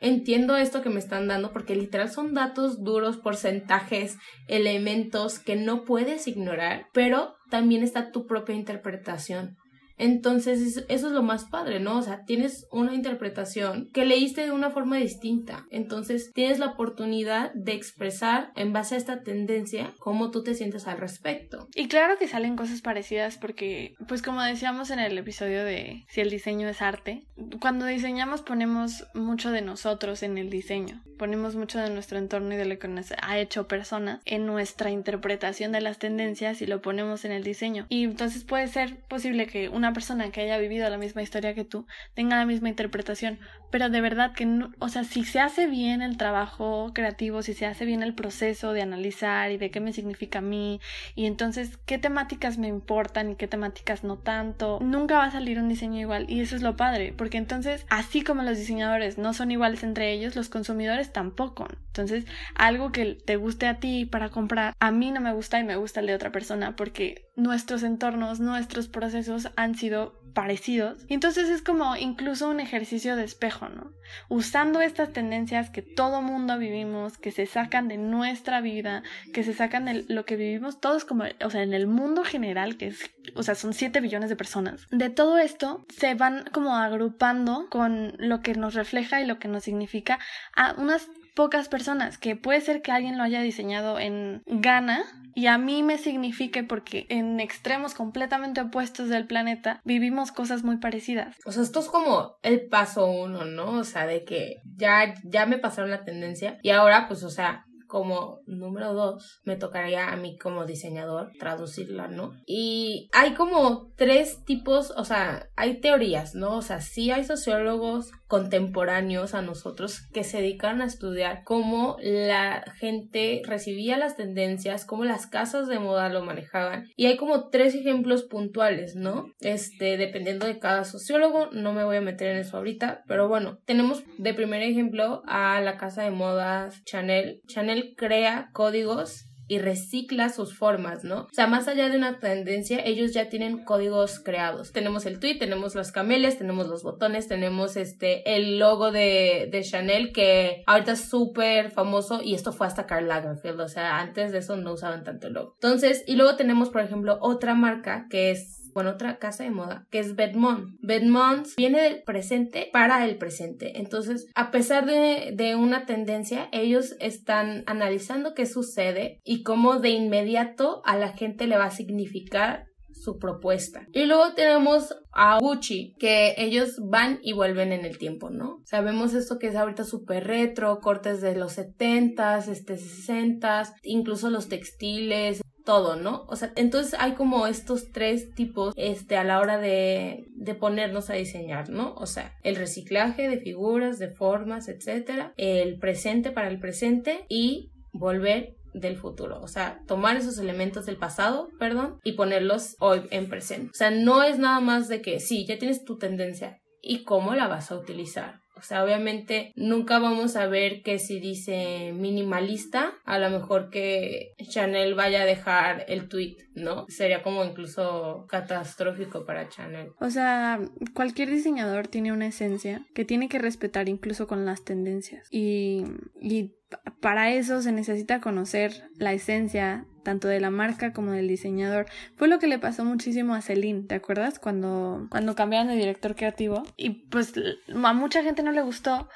entiendo 0.00 0.56
esto 0.56 0.82
que 0.82 0.90
me 0.90 1.00
están 1.00 1.26
dando 1.26 1.52
porque 1.52 1.74
literal 1.74 2.10
son 2.10 2.34
datos 2.34 2.84
duros, 2.84 3.16
porcentajes, 3.16 4.16
elementos 4.46 5.38
que 5.38 5.56
no 5.56 5.84
puedes 5.84 6.28
ignorar, 6.28 6.86
pero 6.92 7.34
también 7.50 7.82
está 7.82 8.12
tu 8.12 8.26
propia 8.26 8.54
interpretación. 8.54 9.56
Entonces, 9.98 10.84
eso 10.88 11.06
es 11.06 11.12
lo 11.12 11.22
más 11.22 11.44
padre, 11.44 11.80
¿no? 11.80 11.98
O 11.98 12.02
sea, 12.02 12.24
tienes 12.24 12.66
una 12.70 12.94
interpretación 12.94 13.90
que 13.92 14.04
leíste 14.04 14.42
de 14.42 14.52
una 14.52 14.70
forma 14.70 14.96
distinta. 14.96 15.66
Entonces, 15.70 16.32
tienes 16.32 16.58
la 16.58 16.66
oportunidad 16.66 17.52
de 17.54 17.72
expresar 17.72 18.52
en 18.56 18.72
base 18.72 18.94
a 18.94 18.98
esta 18.98 19.22
tendencia 19.22 19.94
cómo 19.98 20.30
tú 20.30 20.42
te 20.42 20.54
sientes 20.54 20.86
al 20.86 20.98
respecto. 20.98 21.68
Y 21.74 21.88
claro 21.88 22.18
que 22.18 22.28
salen 22.28 22.56
cosas 22.56 22.80
parecidas 22.80 23.38
porque, 23.38 23.94
pues 24.06 24.22
como 24.22 24.42
decíamos 24.42 24.90
en 24.90 25.00
el 25.00 25.16
episodio 25.18 25.64
de 25.64 26.04
si 26.08 26.20
el 26.20 26.30
diseño 26.30 26.68
es 26.68 26.82
arte, 26.82 27.26
cuando 27.60 27.86
diseñamos 27.86 28.42
ponemos 28.42 29.06
mucho 29.14 29.50
de 29.50 29.62
nosotros 29.62 30.22
en 30.22 30.38
el 30.38 30.50
diseño, 30.50 31.02
ponemos 31.18 31.56
mucho 31.56 31.78
de 31.78 31.90
nuestro 31.90 32.18
entorno 32.18 32.54
y 32.54 32.56
de 32.56 32.64
lo 32.64 32.78
que 32.78 32.88
nos 32.88 33.12
ha 33.20 33.38
hecho 33.38 33.68
persona 33.68 34.20
en 34.24 34.46
nuestra 34.46 34.90
interpretación 34.90 35.72
de 35.72 35.80
las 35.80 35.98
tendencias 35.98 36.62
y 36.62 36.66
lo 36.66 36.80
ponemos 36.80 37.24
en 37.24 37.32
el 37.32 37.42
diseño. 37.42 37.86
Y 37.88 38.04
entonces 38.04 38.44
puede 38.44 38.68
ser 38.68 38.96
posible 39.08 39.46
que 39.46 39.68
una 39.68 39.87
persona 39.92 40.30
que 40.30 40.40
haya 40.40 40.58
vivido 40.58 40.88
la 40.88 40.98
misma 40.98 41.22
historia 41.22 41.54
que 41.54 41.64
tú 41.64 41.86
tenga 42.14 42.36
la 42.36 42.46
misma 42.46 42.68
interpretación, 42.68 43.38
pero 43.70 43.90
de 43.90 44.00
verdad 44.00 44.32
que 44.32 44.46
no, 44.46 44.72
o 44.78 44.88
sea, 44.88 45.04
si 45.04 45.24
se 45.24 45.40
hace 45.40 45.66
bien 45.66 46.02
el 46.02 46.16
trabajo 46.16 46.92
creativo, 46.94 47.42
si 47.42 47.54
se 47.54 47.66
hace 47.66 47.84
bien 47.84 48.02
el 48.02 48.14
proceso 48.14 48.72
de 48.72 48.82
analizar 48.82 49.50
y 49.50 49.58
de 49.58 49.70
qué 49.70 49.80
me 49.80 49.92
significa 49.92 50.38
a 50.38 50.42
mí, 50.42 50.80
y 51.14 51.26
entonces 51.26 51.78
qué 51.86 51.98
temáticas 51.98 52.58
me 52.58 52.68
importan 52.68 53.32
y 53.32 53.36
qué 53.36 53.48
temáticas 53.48 54.04
no 54.04 54.16
tanto, 54.16 54.78
nunca 54.80 55.18
va 55.18 55.24
a 55.24 55.30
salir 55.30 55.58
un 55.58 55.68
diseño 55.68 56.00
igual 56.00 56.26
y 56.28 56.40
eso 56.40 56.56
es 56.56 56.62
lo 56.62 56.76
padre, 56.76 57.12
porque 57.16 57.38
entonces, 57.38 57.86
así 57.90 58.22
como 58.22 58.42
los 58.42 58.58
diseñadores 58.58 59.18
no 59.18 59.34
son 59.34 59.50
iguales 59.50 59.82
entre 59.82 60.12
ellos, 60.12 60.36
los 60.36 60.48
consumidores 60.48 61.12
tampoco. 61.12 61.68
Entonces, 61.88 62.26
algo 62.54 62.92
que 62.92 63.14
te 63.14 63.36
guste 63.36 63.66
a 63.66 63.80
ti 63.80 64.06
para 64.06 64.28
comprar, 64.28 64.74
a 64.78 64.90
mí 64.90 65.10
no 65.10 65.20
me 65.20 65.32
gusta 65.32 65.58
y 65.58 65.64
me 65.64 65.76
gusta 65.76 66.00
el 66.00 66.06
de 66.06 66.14
otra 66.14 66.30
persona 66.30 66.76
porque 66.76 67.28
nuestros 67.36 67.82
entornos, 67.82 68.40
nuestros 68.40 68.88
procesos 68.88 69.50
han 69.56 69.74
sido 69.74 70.20
parecidos. 70.38 71.04
Entonces 71.08 71.48
es 71.48 71.62
como 71.62 71.96
incluso 71.96 72.48
un 72.48 72.60
ejercicio 72.60 73.16
de 73.16 73.24
espejo, 73.24 73.68
¿no? 73.68 73.90
Usando 74.28 74.80
estas 74.80 75.12
tendencias 75.12 75.68
que 75.68 75.82
todo 75.82 76.22
mundo 76.22 76.56
vivimos, 76.58 77.18
que 77.18 77.32
se 77.32 77.44
sacan 77.44 77.88
de 77.88 77.96
nuestra 77.96 78.60
vida, 78.60 79.02
que 79.32 79.42
se 79.42 79.52
sacan 79.52 79.86
de 79.86 80.04
lo 80.06 80.24
que 80.24 80.36
vivimos 80.36 80.80
todos 80.80 81.04
como, 81.04 81.24
o 81.44 81.50
sea, 81.50 81.64
en 81.64 81.74
el 81.74 81.88
mundo 81.88 82.22
general, 82.22 82.76
que 82.76 82.86
es, 82.86 83.10
o 83.34 83.42
sea, 83.42 83.56
son 83.56 83.74
7 83.74 84.00
billones 84.00 84.28
de 84.28 84.36
personas. 84.36 84.86
De 84.92 85.10
todo 85.10 85.38
esto 85.38 85.84
se 85.88 86.14
van 86.14 86.44
como 86.52 86.76
agrupando 86.76 87.66
con 87.68 88.12
lo 88.18 88.40
que 88.40 88.54
nos 88.54 88.74
refleja 88.74 89.20
y 89.20 89.26
lo 89.26 89.40
que 89.40 89.48
nos 89.48 89.64
significa 89.64 90.20
a 90.54 90.74
unas 90.78 91.08
pocas 91.38 91.68
personas, 91.68 92.18
que 92.18 92.34
puede 92.34 92.60
ser 92.60 92.82
que 92.82 92.90
alguien 92.90 93.16
lo 93.16 93.22
haya 93.22 93.40
diseñado 93.40 94.00
en 94.00 94.42
Ghana 94.46 95.04
y 95.36 95.46
a 95.46 95.56
mí 95.56 95.84
me 95.84 95.96
signifique 95.96 96.64
porque 96.64 97.06
en 97.10 97.38
extremos 97.38 97.94
completamente 97.94 98.60
opuestos 98.60 99.08
del 99.08 99.28
planeta 99.28 99.80
vivimos 99.84 100.32
cosas 100.32 100.64
muy 100.64 100.78
parecidas. 100.78 101.36
O 101.46 101.52
sea, 101.52 101.62
esto 101.62 101.78
es 101.78 101.86
como 101.86 102.38
el 102.42 102.66
paso 102.66 103.06
uno, 103.06 103.44
¿no? 103.44 103.78
O 103.78 103.84
sea, 103.84 104.04
de 104.08 104.24
que 104.24 104.62
ya, 104.76 105.14
ya 105.22 105.46
me 105.46 105.58
pasaron 105.58 105.90
la 105.92 106.04
tendencia 106.04 106.58
y 106.64 106.70
ahora 106.70 107.06
pues, 107.06 107.22
o 107.22 107.30
sea, 107.30 107.66
como 107.88 108.40
número 108.46 108.92
dos, 108.92 109.40
me 109.44 109.56
tocaría 109.56 110.12
a 110.12 110.16
mí 110.16 110.36
como 110.38 110.66
diseñador 110.66 111.32
traducirla, 111.38 112.06
¿no? 112.06 112.32
Y 112.46 113.08
hay 113.12 113.34
como 113.34 113.92
tres 113.96 114.44
tipos, 114.44 114.92
o 114.96 115.04
sea, 115.04 115.48
hay 115.56 115.80
teorías, 115.80 116.34
¿no? 116.34 116.56
O 116.56 116.62
sea, 116.62 116.80
sí 116.80 117.10
hay 117.10 117.24
sociólogos 117.24 118.12
contemporáneos 118.28 119.34
a 119.34 119.42
nosotros 119.42 120.02
que 120.12 120.22
se 120.22 120.38
dedican 120.38 120.80
a 120.80 120.84
estudiar 120.84 121.42
cómo 121.44 121.96
la 122.00 122.62
gente 122.78 123.42
recibía 123.44 123.96
las 123.96 124.16
tendencias, 124.16 124.84
cómo 124.84 125.04
las 125.04 125.26
casas 125.26 125.66
de 125.66 125.78
moda 125.78 126.08
lo 126.10 126.22
manejaban. 126.22 126.86
Y 126.94 127.06
hay 127.06 127.16
como 127.16 127.48
tres 127.48 127.74
ejemplos 127.74 128.24
puntuales, 128.24 128.94
¿no? 128.94 129.32
Este, 129.40 129.96
dependiendo 129.96 130.46
de 130.46 130.58
cada 130.58 130.84
sociólogo, 130.84 131.48
no 131.52 131.72
me 131.72 131.84
voy 131.84 131.96
a 131.96 132.02
meter 132.02 132.28
en 132.28 132.38
eso 132.38 132.58
ahorita, 132.58 133.02
pero 133.08 133.28
bueno, 133.28 133.58
tenemos 133.64 134.04
de 134.18 134.34
primer 134.34 134.62
ejemplo 134.62 135.22
a 135.26 135.60
la 135.60 135.78
casa 135.78 136.02
de 136.02 136.10
modas 136.10 136.84
Chanel. 136.84 137.40
Chanel 137.46 137.94
crea 137.96 138.50
códigos 138.52 139.27
y 139.48 139.58
recicla 139.58 140.28
sus 140.28 140.56
formas, 140.56 141.04
¿no? 141.04 141.22
O 141.22 141.28
sea, 141.32 141.46
más 141.46 141.66
allá 141.68 141.88
de 141.88 141.96
una 141.96 142.18
tendencia, 142.18 142.80
ellos 142.84 143.12
ya 143.12 143.28
tienen 143.28 143.64
códigos 143.64 144.20
creados. 144.20 144.72
Tenemos 144.72 145.06
el 145.06 145.18
tweet, 145.18 145.38
tenemos 145.38 145.74
las 145.74 145.90
cameles, 145.90 146.38
tenemos 146.38 146.68
los 146.68 146.82
botones, 146.82 147.26
tenemos 147.28 147.76
este, 147.76 148.36
el 148.36 148.58
logo 148.58 148.92
de, 148.92 149.48
de 149.50 149.62
Chanel 149.62 150.12
que 150.12 150.62
ahorita 150.66 150.92
es 150.92 151.08
súper 151.08 151.70
famoso 151.70 152.22
y 152.22 152.34
esto 152.34 152.52
fue 152.52 152.66
hasta 152.66 152.86
Karl 152.86 153.08
Lagerfeld, 153.08 153.60
o 153.60 153.68
sea, 153.68 153.98
antes 153.98 154.32
de 154.32 154.38
eso 154.38 154.56
no 154.56 154.74
usaban 154.74 155.04
tanto 155.04 155.28
el 155.28 155.34
logo. 155.34 155.54
Entonces, 155.54 156.04
y 156.06 156.16
luego 156.16 156.36
tenemos, 156.36 156.70
por 156.70 156.82
ejemplo, 156.82 157.18
otra 157.20 157.54
marca 157.54 158.06
que 158.10 158.30
es 158.30 158.57
bueno, 158.72 158.90
otra 158.90 159.18
casa 159.18 159.44
de 159.44 159.50
moda, 159.50 159.86
que 159.90 159.98
es 159.98 160.16
Bedmont. 160.16 160.76
Bedmont 160.80 161.46
viene 161.56 161.82
del 161.82 162.02
presente 162.02 162.68
para 162.72 163.04
el 163.04 163.18
presente. 163.18 163.78
Entonces, 163.78 164.26
a 164.34 164.50
pesar 164.50 164.86
de, 164.86 165.32
de 165.34 165.56
una 165.56 165.86
tendencia, 165.86 166.48
ellos 166.52 166.96
están 167.00 167.64
analizando 167.66 168.34
qué 168.34 168.46
sucede 168.46 169.20
y 169.24 169.42
cómo 169.42 169.78
de 169.78 169.90
inmediato 169.90 170.82
a 170.84 170.96
la 170.96 171.12
gente 171.12 171.46
le 171.46 171.58
va 171.58 171.66
a 171.66 171.70
significar 171.70 172.68
su 172.92 173.18
propuesta. 173.18 173.86
Y 173.92 174.04
luego 174.06 174.34
tenemos 174.34 174.94
a 175.12 175.38
Gucci, 175.38 175.94
que 175.98 176.34
ellos 176.36 176.76
van 176.82 177.18
y 177.22 177.32
vuelven 177.32 177.72
en 177.72 177.84
el 177.84 177.98
tiempo, 177.98 178.30
¿no? 178.30 178.60
Sabemos 178.64 179.14
esto 179.14 179.38
que 179.38 179.48
es 179.48 179.56
ahorita 179.56 179.84
súper 179.84 180.26
retro, 180.26 180.80
cortes 180.80 181.20
de 181.20 181.34
los 181.34 181.58
70s, 181.58 182.48
este 182.48 182.74
60s, 182.74 183.72
incluso 183.82 184.30
los 184.30 184.48
textiles, 184.48 185.40
todo, 185.68 185.96
¿no? 185.96 186.24
O 186.28 186.36
sea, 186.36 186.50
entonces 186.56 186.96
hay 186.98 187.12
como 187.12 187.46
estos 187.46 187.92
tres 187.92 188.34
tipos 188.34 188.72
este, 188.74 189.18
a 189.18 189.22
la 189.22 189.38
hora 189.38 189.58
de, 189.58 190.24
de 190.34 190.54
ponernos 190.54 191.10
a 191.10 191.12
diseñar, 191.12 191.68
¿no? 191.68 191.92
O 191.96 192.06
sea, 192.06 192.32
el 192.42 192.56
reciclaje 192.56 193.28
de 193.28 193.36
figuras, 193.36 193.98
de 193.98 194.08
formas, 194.08 194.70
etcétera, 194.70 195.34
el 195.36 195.78
presente 195.78 196.30
para 196.30 196.48
el 196.48 196.58
presente 196.58 197.26
y 197.28 197.70
volver 197.92 198.56
del 198.72 198.96
futuro, 198.96 199.42
o 199.42 199.48
sea, 199.48 199.82
tomar 199.86 200.16
esos 200.16 200.38
elementos 200.38 200.86
del 200.86 200.96
pasado, 200.96 201.50
perdón, 201.58 201.98
y 202.02 202.12
ponerlos 202.12 202.74
hoy 202.80 203.02
en 203.10 203.28
presente. 203.28 203.68
O 203.70 203.76
sea, 203.76 203.90
no 203.90 204.22
es 204.22 204.38
nada 204.38 204.60
más 204.60 204.88
de 204.88 205.02
que 205.02 205.20
sí, 205.20 205.44
ya 205.46 205.58
tienes 205.58 205.84
tu 205.84 205.98
tendencia 205.98 206.62
y 206.80 207.04
cómo 207.04 207.34
la 207.34 207.46
vas 207.46 207.70
a 207.70 207.76
utilizar. 207.76 208.40
O 208.58 208.62
sea, 208.62 208.84
obviamente 208.84 209.52
nunca 209.56 209.98
vamos 209.98 210.36
a 210.36 210.46
ver 210.46 210.82
que 210.82 210.98
si 210.98 211.20
dice 211.20 211.92
minimalista, 211.94 212.92
a 213.04 213.18
lo 213.18 213.30
mejor 213.30 213.70
que 213.70 214.34
Chanel 214.48 214.94
vaya 214.94 215.22
a 215.22 215.26
dejar 215.26 215.84
el 215.88 216.08
tweet, 216.08 216.36
¿no? 216.54 216.86
Sería 216.88 217.22
como 217.22 217.44
incluso 217.44 218.26
catastrófico 218.28 219.24
para 219.24 219.48
Chanel. 219.48 219.92
O 220.00 220.10
sea, 220.10 220.60
cualquier 220.94 221.30
diseñador 221.30 221.88
tiene 221.88 222.12
una 222.12 222.26
esencia 222.26 222.86
que 222.94 223.04
tiene 223.04 223.28
que 223.28 223.38
respetar 223.38 223.88
incluso 223.88 224.26
con 224.26 224.44
las 224.44 224.64
tendencias. 224.64 225.28
Y, 225.30 225.84
y 226.20 226.54
para 227.00 227.32
eso 227.32 227.62
se 227.62 227.72
necesita 227.72 228.20
conocer 228.20 228.90
la 228.96 229.12
esencia 229.12 229.86
tanto 230.08 230.26
de 230.26 230.40
la 230.40 230.48
marca 230.48 230.94
como 230.94 231.12
del 231.12 231.28
diseñador. 231.28 231.84
Fue 232.16 232.28
lo 232.28 232.38
que 232.38 232.46
le 232.46 232.58
pasó 232.58 232.82
muchísimo 232.82 233.34
a 233.34 233.42
Celine, 233.42 233.82
¿te 233.82 233.94
acuerdas? 233.94 234.38
Cuando, 234.38 235.06
cuando 235.10 235.34
cambiaron 235.34 235.68
de 235.68 235.74
director 235.74 236.16
creativo. 236.16 236.62
Y 236.78 236.90
pues 237.10 237.34
a 237.36 237.92
mucha 237.92 238.22
gente 238.22 238.42
no 238.42 238.50
le 238.50 238.62
gustó 238.62 239.06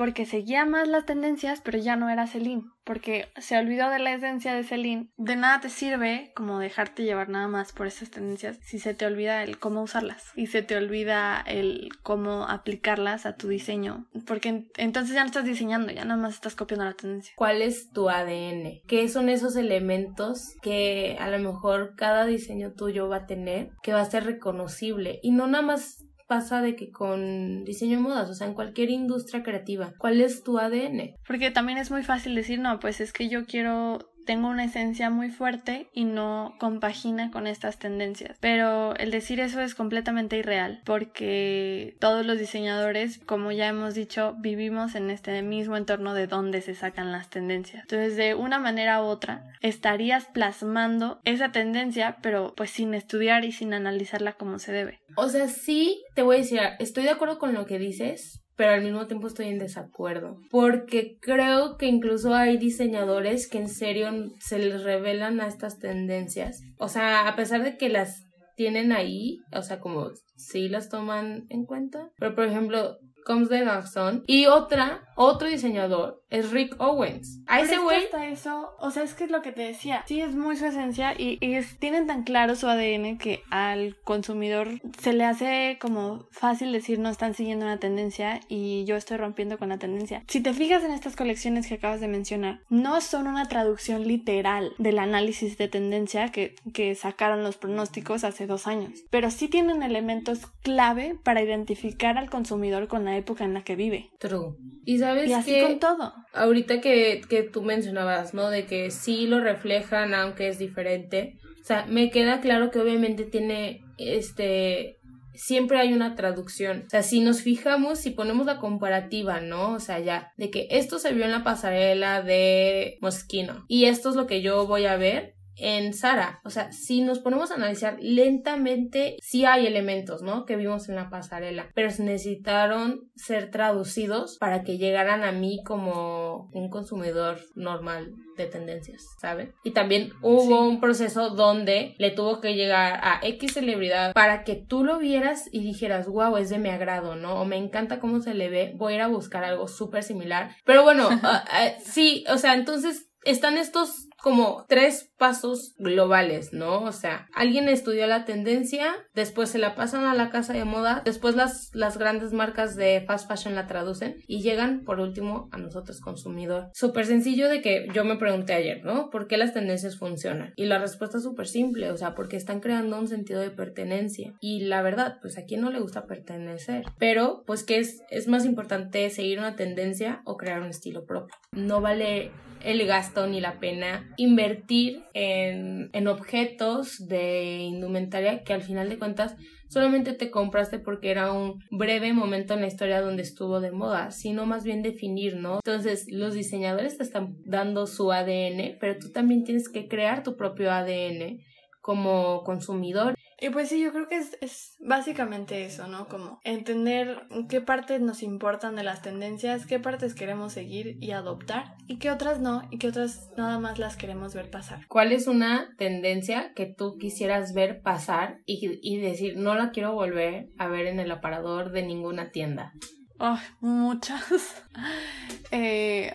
porque 0.00 0.24
seguía 0.24 0.64
más 0.64 0.88
las 0.88 1.04
tendencias, 1.04 1.60
pero 1.60 1.76
ya 1.76 1.94
no 1.94 2.08
era 2.08 2.26
Celine, 2.26 2.62
porque 2.84 3.28
se 3.36 3.58
olvidó 3.58 3.90
de 3.90 3.98
la 3.98 4.14
esencia 4.14 4.54
de 4.54 4.64
Celine. 4.64 5.10
De 5.18 5.36
nada 5.36 5.60
te 5.60 5.68
sirve 5.68 6.32
como 6.34 6.58
dejarte 6.58 7.04
llevar 7.04 7.28
nada 7.28 7.48
más 7.48 7.72
por 7.72 7.86
esas 7.86 8.08
tendencias 8.08 8.58
si 8.62 8.78
se 8.78 8.94
te 8.94 9.04
olvida 9.04 9.42
el 9.42 9.58
cómo 9.58 9.82
usarlas 9.82 10.24
y 10.36 10.46
se 10.46 10.62
te 10.62 10.74
olvida 10.74 11.44
el 11.46 11.90
cómo 12.02 12.46
aplicarlas 12.48 13.26
a 13.26 13.36
tu 13.36 13.48
diseño, 13.48 14.08
porque 14.26 14.70
entonces 14.78 15.14
ya 15.14 15.20
no 15.20 15.26
estás 15.26 15.44
diseñando, 15.44 15.92
ya 15.92 16.06
nada 16.06 16.18
más 16.18 16.32
estás 16.32 16.56
copiando 16.56 16.86
la 16.86 16.94
tendencia. 16.94 17.34
¿Cuál 17.36 17.60
es 17.60 17.90
tu 17.90 18.08
ADN? 18.08 18.80
¿Qué 18.88 19.06
son 19.10 19.28
esos 19.28 19.54
elementos 19.54 20.54
que 20.62 21.18
a 21.20 21.28
lo 21.28 21.38
mejor 21.40 21.92
cada 21.94 22.24
diseño 22.24 22.72
tuyo 22.72 23.10
va 23.10 23.16
a 23.16 23.26
tener, 23.26 23.72
que 23.82 23.92
va 23.92 24.00
a 24.00 24.10
ser 24.10 24.24
reconocible 24.24 25.20
y 25.22 25.32
no 25.32 25.46
nada 25.46 25.62
más 25.62 26.06
pasa 26.30 26.62
de 26.62 26.76
que 26.76 26.92
con 26.92 27.64
diseño 27.64 27.96
de 27.96 28.04
modas, 28.04 28.30
o 28.30 28.34
sea, 28.34 28.46
en 28.46 28.54
cualquier 28.54 28.88
industria 28.88 29.42
creativa, 29.42 29.94
¿cuál 29.98 30.20
es 30.20 30.44
tu 30.44 30.60
ADN? 30.60 31.16
Porque 31.26 31.50
también 31.50 31.76
es 31.76 31.90
muy 31.90 32.04
fácil 32.04 32.36
decir, 32.36 32.60
no, 32.60 32.78
pues 32.78 33.00
es 33.00 33.12
que 33.12 33.28
yo 33.28 33.46
quiero 33.46 34.09
tengo 34.26 34.48
una 34.48 34.64
esencia 34.64 35.10
muy 35.10 35.30
fuerte 35.30 35.88
y 35.92 36.04
no 36.04 36.54
compagina 36.58 37.30
con 37.30 37.46
estas 37.46 37.78
tendencias. 37.78 38.36
Pero 38.40 38.94
el 38.96 39.10
decir 39.10 39.40
eso 39.40 39.60
es 39.60 39.74
completamente 39.74 40.36
irreal 40.36 40.82
porque 40.84 41.96
todos 42.00 42.24
los 42.24 42.38
diseñadores, 42.38 43.18
como 43.18 43.52
ya 43.52 43.68
hemos 43.68 43.94
dicho, 43.94 44.34
vivimos 44.38 44.94
en 44.94 45.10
este 45.10 45.42
mismo 45.42 45.76
entorno 45.76 46.14
de 46.14 46.26
donde 46.26 46.62
se 46.62 46.74
sacan 46.74 47.12
las 47.12 47.30
tendencias. 47.30 47.82
Entonces, 47.82 48.16
de 48.16 48.34
una 48.34 48.58
manera 48.58 49.02
u 49.02 49.06
otra, 49.06 49.44
estarías 49.60 50.26
plasmando 50.26 51.20
esa 51.24 51.52
tendencia, 51.52 52.18
pero 52.22 52.54
pues 52.56 52.70
sin 52.70 52.94
estudiar 52.94 53.44
y 53.44 53.52
sin 53.52 53.74
analizarla 53.74 54.34
como 54.34 54.58
se 54.58 54.72
debe. 54.72 55.00
O 55.16 55.28
sea, 55.28 55.48
sí, 55.48 56.02
te 56.14 56.22
voy 56.22 56.36
a 56.36 56.38
decir, 56.40 56.60
estoy 56.78 57.04
de 57.04 57.10
acuerdo 57.10 57.38
con 57.38 57.54
lo 57.54 57.66
que 57.66 57.78
dices, 57.78 58.40
pero 58.60 58.72
al 58.72 58.82
mismo 58.82 59.06
tiempo 59.06 59.26
estoy 59.26 59.46
en 59.46 59.58
desacuerdo. 59.58 60.36
Porque 60.50 61.16
creo 61.22 61.78
que 61.78 61.86
incluso 61.86 62.34
hay 62.34 62.58
diseñadores 62.58 63.48
que 63.48 63.56
en 63.56 63.70
serio 63.70 64.10
se 64.38 64.58
les 64.58 64.82
revelan 64.82 65.40
a 65.40 65.46
estas 65.46 65.78
tendencias. 65.78 66.60
O 66.76 66.88
sea, 66.88 67.26
a 67.26 67.36
pesar 67.36 67.64
de 67.64 67.78
que 67.78 67.88
las 67.88 68.26
tienen 68.56 68.92
ahí, 68.92 69.38
o 69.50 69.62
sea, 69.62 69.80
como 69.80 70.10
sí 70.36 70.68
las 70.68 70.90
toman 70.90 71.46
en 71.48 71.64
cuenta. 71.64 72.10
Pero 72.18 72.34
por 72.34 72.44
ejemplo, 72.44 72.98
Comes 73.24 73.48
de 73.48 73.64
Garçon. 73.64 74.24
Y 74.26 74.44
otra, 74.44 75.08
otro 75.22 75.48
diseñador, 75.48 76.24
es 76.30 76.50
Rick 76.50 76.76
Owens. 76.78 77.42
A 77.46 77.60
ese 77.60 77.76
güey. 77.78 78.04
eso, 78.32 78.70
o 78.78 78.90
sea, 78.90 79.02
es 79.02 79.12
que 79.12 79.24
es 79.24 79.30
lo 79.30 79.42
que 79.42 79.52
te 79.52 79.60
decía. 79.60 80.02
Sí, 80.06 80.22
es 80.22 80.34
muy 80.34 80.56
su 80.56 80.64
esencia 80.64 81.14
y, 81.16 81.38
es, 81.42 81.78
tienen 81.78 82.06
tan 82.06 82.22
claro 82.22 82.56
su 82.56 82.66
ADN 82.66 83.18
que 83.18 83.42
al 83.50 83.98
consumidor 84.02 84.80
se 84.98 85.12
le 85.12 85.24
hace 85.24 85.76
como 85.78 86.26
fácil 86.30 86.72
decir 86.72 86.98
no 86.98 87.10
están 87.10 87.34
siguiendo 87.34 87.66
una 87.66 87.78
tendencia 87.78 88.40
y 88.48 88.86
yo 88.86 88.96
estoy 88.96 89.18
rompiendo 89.18 89.58
con 89.58 89.68
la 89.68 89.78
tendencia. 89.78 90.24
Si 90.26 90.40
te 90.40 90.54
fijas 90.54 90.84
en 90.84 90.92
estas 90.92 91.16
colecciones 91.16 91.66
que 91.66 91.74
acabas 91.74 92.00
de 92.00 92.08
mencionar, 92.08 92.60
no 92.70 93.02
son 93.02 93.26
una 93.26 93.46
traducción 93.46 94.08
literal 94.08 94.72
del 94.78 94.98
análisis 94.98 95.58
de 95.58 95.68
tendencia 95.68 96.32
que, 96.32 96.54
que 96.72 96.94
sacaron 96.94 97.42
los 97.42 97.58
pronósticos 97.58 98.24
hace 98.24 98.46
dos 98.46 98.66
años, 98.66 99.04
pero 99.10 99.30
sí 99.30 99.48
tienen 99.48 99.82
elementos 99.82 100.46
clave 100.62 101.18
para 101.22 101.42
identificar 101.42 102.16
al 102.16 102.30
consumidor 102.30 102.88
con 102.88 103.04
la 103.04 103.18
época 103.18 103.44
en 103.44 103.52
la 103.52 103.64
que 103.64 103.76
vive. 103.76 104.10
True. 104.18 104.54
Y 104.86 104.98
sabes 105.10 105.30
y 105.30 105.32
así 105.32 105.60
con 105.60 105.78
todo. 105.78 106.14
Ahorita 106.32 106.80
que, 106.80 107.20
que 107.28 107.42
tú 107.42 107.62
mencionabas, 107.62 108.34
¿no? 108.34 108.50
De 108.50 108.66
que 108.66 108.90
sí 108.90 109.26
lo 109.26 109.40
reflejan, 109.40 110.14
aunque 110.14 110.48
es 110.48 110.58
diferente. 110.58 111.36
O 111.60 111.64
sea, 111.64 111.86
me 111.86 112.10
queda 112.10 112.40
claro 112.40 112.70
que 112.70 112.80
obviamente 112.80 113.24
tiene 113.24 113.82
este 113.98 115.00
siempre 115.40 115.78
hay 115.78 115.92
una 115.92 116.16
traducción. 116.16 116.84
O 116.86 116.90
sea, 116.90 117.02
si 117.02 117.20
nos 117.20 117.40
fijamos, 117.40 117.98
si 117.98 118.10
ponemos 118.10 118.46
la 118.46 118.58
comparativa, 118.58 119.40
¿no? 119.40 119.72
O 119.72 119.80
sea, 119.80 119.98
ya, 119.98 120.32
de 120.36 120.50
que 120.50 120.68
esto 120.70 120.98
se 120.98 121.14
vio 121.14 121.24
en 121.24 121.30
la 121.30 121.44
pasarela 121.44 122.22
de 122.22 122.98
Moschino 123.00 123.64
y 123.66 123.86
esto 123.86 124.10
es 124.10 124.16
lo 124.16 124.26
que 124.26 124.42
yo 124.42 124.66
voy 124.66 124.84
a 124.84 124.96
ver, 124.96 125.34
en 125.60 125.94
Sara. 125.94 126.40
O 126.44 126.50
sea, 126.50 126.72
si 126.72 127.02
nos 127.02 127.18
ponemos 127.18 127.50
a 127.50 127.54
analizar 127.54 127.96
lentamente, 128.00 129.16
sí 129.20 129.44
hay 129.44 129.66
elementos, 129.66 130.22
¿no? 130.22 130.44
Que 130.44 130.56
vimos 130.56 130.88
en 130.88 130.96
la 130.96 131.10
pasarela, 131.10 131.70
pero 131.74 131.90
necesitaron 131.98 133.10
ser 133.14 133.50
traducidos 133.50 134.36
para 134.38 134.62
que 134.62 134.78
llegaran 134.78 135.24
a 135.24 135.32
mí 135.32 135.60
como 135.64 136.50
un 136.52 136.70
consumidor 136.70 137.38
normal 137.54 138.12
de 138.36 138.46
tendencias, 138.46 139.02
¿saben? 139.20 139.52
Y 139.64 139.72
también 139.72 140.12
hubo 140.22 140.66
un 140.66 140.80
proceso 140.80 141.30
donde 141.30 141.94
le 141.98 142.10
tuvo 142.10 142.40
que 142.40 142.54
llegar 142.54 143.00
a 143.02 143.20
X 143.22 143.54
celebridad 143.54 144.12
para 144.12 144.44
que 144.44 144.56
tú 144.56 144.84
lo 144.84 144.98
vieras 144.98 145.48
y 145.52 145.60
dijeras, 145.60 146.08
wow, 146.08 146.36
es 146.36 146.50
de 146.50 146.58
mi 146.58 146.70
agrado, 146.70 147.16
¿no? 147.16 147.40
O 147.40 147.44
me 147.44 147.56
encanta 147.56 148.00
cómo 148.00 148.20
se 148.20 148.34
le 148.34 148.48
ve, 148.48 148.72
voy 148.76 148.94
a 148.94 148.96
ir 148.96 149.02
a 149.02 149.08
buscar 149.08 149.44
algo 149.44 149.68
súper 149.68 150.02
similar. 150.02 150.56
Pero 150.64 150.82
bueno, 150.82 151.08
ah, 151.22 151.44
ah, 151.50 151.70
sí, 151.84 152.24
o 152.28 152.38
sea, 152.38 152.54
entonces 152.54 153.10
están 153.24 153.58
estos 153.58 154.08
como 154.22 154.66
tres 154.68 155.10
pasos 155.18 155.74
globales, 155.78 156.52
¿no? 156.52 156.82
O 156.82 156.92
sea, 156.92 157.28
alguien 157.34 157.68
estudió 157.68 158.06
la 158.06 158.24
tendencia, 158.24 158.94
después 159.14 159.50
se 159.50 159.58
la 159.58 159.74
pasan 159.74 160.04
a 160.04 160.14
la 160.14 160.30
casa 160.30 160.52
de 160.52 160.64
moda, 160.64 161.02
después 161.04 161.36
las, 161.36 161.70
las 161.74 161.98
grandes 161.98 162.32
marcas 162.32 162.76
de 162.76 163.02
fast 163.06 163.28
fashion 163.28 163.54
la 163.54 163.66
traducen 163.66 164.16
y 164.26 164.42
llegan 164.42 164.84
por 164.84 165.00
último 165.00 165.48
a 165.52 165.58
nosotros 165.58 166.00
consumidor. 166.00 166.70
Súper 166.74 167.06
sencillo 167.06 167.48
de 167.48 167.60
que 167.60 167.88
yo 167.94 168.04
me 168.04 168.16
pregunté 168.16 168.54
ayer, 168.54 168.84
¿no? 168.84 169.10
¿Por 169.10 169.26
qué 169.26 169.36
las 169.36 169.54
tendencias 169.54 169.98
funcionan? 169.98 170.52
Y 170.56 170.66
la 170.66 170.78
respuesta 170.78 171.18
es 171.18 171.22
súper 171.22 171.46
simple, 171.46 171.90
o 171.90 171.96
sea, 171.96 172.14
porque 172.14 172.36
están 172.36 172.60
creando 172.60 172.98
un 172.98 173.08
sentido 173.08 173.40
de 173.40 173.50
pertenencia. 173.50 174.34
Y 174.40 174.64
la 174.64 174.82
verdad, 174.82 175.18
pues 175.20 175.38
a 175.38 175.44
quién 175.44 175.60
no 175.60 175.70
le 175.70 175.80
gusta 175.80 176.06
pertenecer. 176.06 176.84
Pero, 176.98 177.42
pues 177.46 177.64
que 177.64 177.78
es, 177.78 178.02
es 178.10 178.28
más 178.28 178.44
importante 178.44 179.08
seguir 179.10 179.38
una 179.38 179.56
tendencia 179.56 180.22
o 180.24 180.36
crear 180.36 180.60
un 180.60 180.68
estilo 180.68 181.04
propio. 181.04 181.34
No 181.52 181.80
vale 181.80 182.30
el 182.64 182.86
gasto 182.86 183.26
ni 183.26 183.40
la 183.40 183.58
pena 183.60 184.12
invertir 184.16 185.02
en, 185.14 185.90
en 185.92 186.08
objetos 186.08 187.06
de 187.06 187.58
indumentaria 187.58 188.42
que 188.42 188.52
al 188.52 188.62
final 188.62 188.88
de 188.88 188.98
cuentas 188.98 189.36
solamente 189.68 190.12
te 190.12 190.30
compraste 190.30 190.78
porque 190.78 191.10
era 191.10 191.32
un 191.32 191.62
breve 191.70 192.12
momento 192.12 192.54
en 192.54 192.60
la 192.60 192.66
historia 192.66 193.00
donde 193.00 193.22
estuvo 193.22 193.60
de 193.60 193.70
moda, 193.70 194.10
sino 194.10 194.44
más 194.44 194.64
bien 194.64 194.82
definir, 194.82 195.36
¿no? 195.36 195.60
Entonces, 195.64 196.06
los 196.10 196.34
diseñadores 196.34 196.98
te 196.98 197.04
están 197.04 197.36
dando 197.44 197.86
su 197.86 198.12
ADN, 198.12 198.78
pero 198.80 198.98
tú 198.98 199.12
también 199.12 199.44
tienes 199.44 199.68
que 199.68 199.88
crear 199.88 200.22
tu 200.22 200.36
propio 200.36 200.72
ADN 200.72 201.40
como 201.80 202.42
consumidor 202.44 203.14
y 203.40 203.50
pues 203.50 203.68
sí, 203.68 203.80
yo 203.80 203.92
creo 203.92 204.08
que 204.08 204.16
es, 204.16 204.36
es, 204.40 204.76
básicamente 204.80 205.64
eso, 205.64 205.86
¿no? 205.86 206.08
Como 206.08 206.40
entender 206.44 207.26
qué 207.48 207.60
partes 207.60 208.00
nos 208.00 208.22
importan 208.22 208.76
de 208.76 208.82
las 208.82 209.02
tendencias, 209.02 209.66
qué 209.66 209.78
partes 209.78 210.14
queremos 210.14 210.52
seguir 210.52 210.96
y 211.00 211.12
adoptar 211.12 211.76
y 211.86 211.98
qué 211.98 212.10
otras 212.10 212.40
no 212.40 212.62
y 212.70 212.78
qué 212.78 212.88
otras 212.88 213.30
nada 213.36 213.58
más 213.58 213.78
las 213.78 213.96
queremos 213.96 214.34
ver 214.34 214.50
pasar. 214.50 214.86
¿Cuál 214.88 215.12
es 215.12 215.26
una 215.26 215.74
tendencia 215.78 216.52
que 216.54 216.66
tú 216.66 216.96
quisieras 216.98 217.54
ver 217.54 217.82
pasar 217.82 218.40
y, 218.46 218.78
y 218.82 219.00
decir 219.00 219.36
no 219.36 219.54
la 219.54 219.70
quiero 219.70 219.94
volver 219.94 220.48
a 220.58 220.68
ver 220.68 220.86
en 220.86 221.00
el 221.00 221.10
aparador 221.10 221.72
de 221.72 221.82
ninguna 221.82 222.30
tienda? 222.30 222.72
Oh, 223.20 223.38
muchas. 223.60 224.64
eh, 225.50 226.12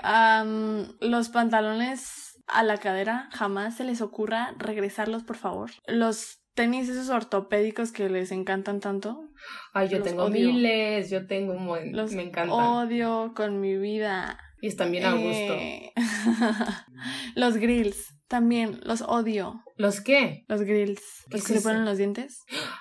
los 1.00 1.30
pantalones 1.30 2.42
a 2.48 2.64
la 2.64 2.78
cadera, 2.78 3.30
jamás 3.32 3.76
se 3.76 3.84
les 3.84 4.02
ocurra 4.02 4.56
regresarlos, 4.58 5.24
por 5.24 5.36
favor. 5.36 5.72
Los 5.88 6.42
tenis 6.56 6.89
esos 6.89 7.10
ortopédicos 7.10 7.91
que 7.91 8.10
les 8.10 8.32
encantan 8.32 8.80
tanto. 8.80 9.30
Ay, 9.74 9.89
yo 9.89 10.02
tengo 10.02 10.30
miles, 10.30 11.10
yo 11.10 11.28
tengo 11.28 11.54
un 11.54 11.68
buen, 11.68 11.96
los 11.96 12.13
me 12.13 12.24
encantan. 12.24 12.58
Odio 12.58 13.34
con 13.36 13.60
mi 13.60 13.78
vida. 13.78 14.39
Y 14.62 14.68
están 14.68 14.91
bien 14.91 15.06
a 15.06 15.12
gusto. 15.12 15.54
Eh, 15.54 15.94
los 17.36 17.58
grills, 17.58 18.15
también 18.28 18.80
los 18.84 19.02
odio. 19.02 19.62
¿Los 19.76 20.02
qué? 20.02 20.46
Los 20.48 20.62
grills. 20.62 21.04
¿Los 21.30 21.44
que 21.44 21.56
se 21.56 21.62
ponen 21.62 21.86
los 21.86 21.98
dientes? 21.98 22.39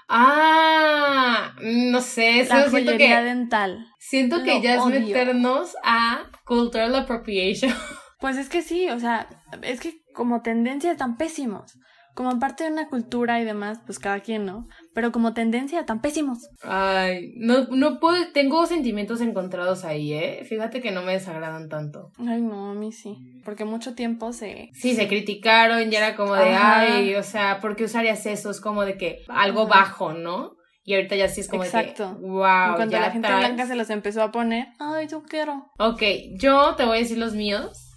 Ah, 0.08 1.54
no 1.60 2.00
sé, 2.00 2.40
eso 2.40 2.54
La 2.54 2.70
joyería 2.70 3.22
dental. 3.22 3.86
Siento 3.98 4.42
que 4.44 4.62
ya 4.62 4.76
es 4.76 4.86
meternos 4.86 5.76
a 5.82 6.30
cultural 6.46 6.94
appropriation. 6.94 7.72
Pues 8.20 8.38
es 8.38 8.48
que 8.48 8.62
sí, 8.62 8.88
o 8.88 8.98
sea, 8.98 9.28
es 9.60 9.80
que 9.80 10.00
como 10.14 10.40
tendencia 10.40 10.90
están 10.90 11.18
pésimos 11.18 11.78
como 12.14 12.38
parte 12.38 12.64
de 12.64 12.70
una 12.70 12.88
cultura 12.88 13.40
y 13.40 13.44
demás, 13.44 13.80
pues 13.84 13.98
cada 13.98 14.20
quien, 14.20 14.46
¿no? 14.46 14.68
Pero 14.94 15.10
como 15.10 15.34
tendencia, 15.34 15.84
tan 15.84 16.00
pésimos. 16.00 16.38
Ay, 16.62 17.32
no, 17.36 17.66
no 17.70 17.98
puedo, 17.98 18.16
tengo 18.32 18.64
sentimientos 18.66 19.20
encontrados 19.20 19.84
ahí, 19.84 20.12
¿eh? 20.12 20.44
Fíjate 20.48 20.80
que 20.80 20.92
no 20.92 21.02
me 21.02 21.12
desagradan 21.12 21.68
tanto. 21.68 22.12
Ay, 22.18 22.40
no, 22.40 22.70
a 22.70 22.74
mí 22.74 22.92
sí. 22.92 23.16
Porque 23.44 23.64
mucho 23.64 23.94
tiempo 23.94 24.32
se... 24.32 24.70
Sí, 24.74 24.94
se 24.94 25.08
criticaron 25.08 25.92
y 25.92 25.94
era 25.94 26.14
como 26.14 26.34
de, 26.34 26.54
ay, 26.54 27.14
o 27.16 27.22
sea, 27.24 27.60
¿por 27.60 27.74
qué 27.74 27.84
usarías 27.84 28.24
eso? 28.26 28.50
Es 28.50 28.60
como 28.60 28.84
de 28.84 28.96
que 28.96 29.18
algo 29.28 29.66
bajo, 29.66 30.12
¿no? 30.12 30.52
Y 30.84 30.94
ahorita 30.94 31.16
ya 31.16 31.28
sí 31.28 31.40
es 31.40 31.48
como 31.48 31.64
Exacto. 31.64 32.10
de 32.10 32.20
que, 32.20 32.26
wow. 32.26 32.76
cuando 32.76 32.98
la 32.98 33.10
gente 33.10 33.26
blanca 33.26 33.66
se 33.66 33.74
los 33.74 33.90
empezó 33.90 34.22
a 34.22 34.30
poner, 34.30 34.68
ay, 34.78 35.08
yo 35.08 35.22
quiero. 35.22 35.66
Ok, 35.78 36.02
yo 36.38 36.74
te 36.76 36.84
voy 36.84 36.98
a 36.98 37.00
decir 37.00 37.18
los 37.18 37.34
míos, 37.34 37.90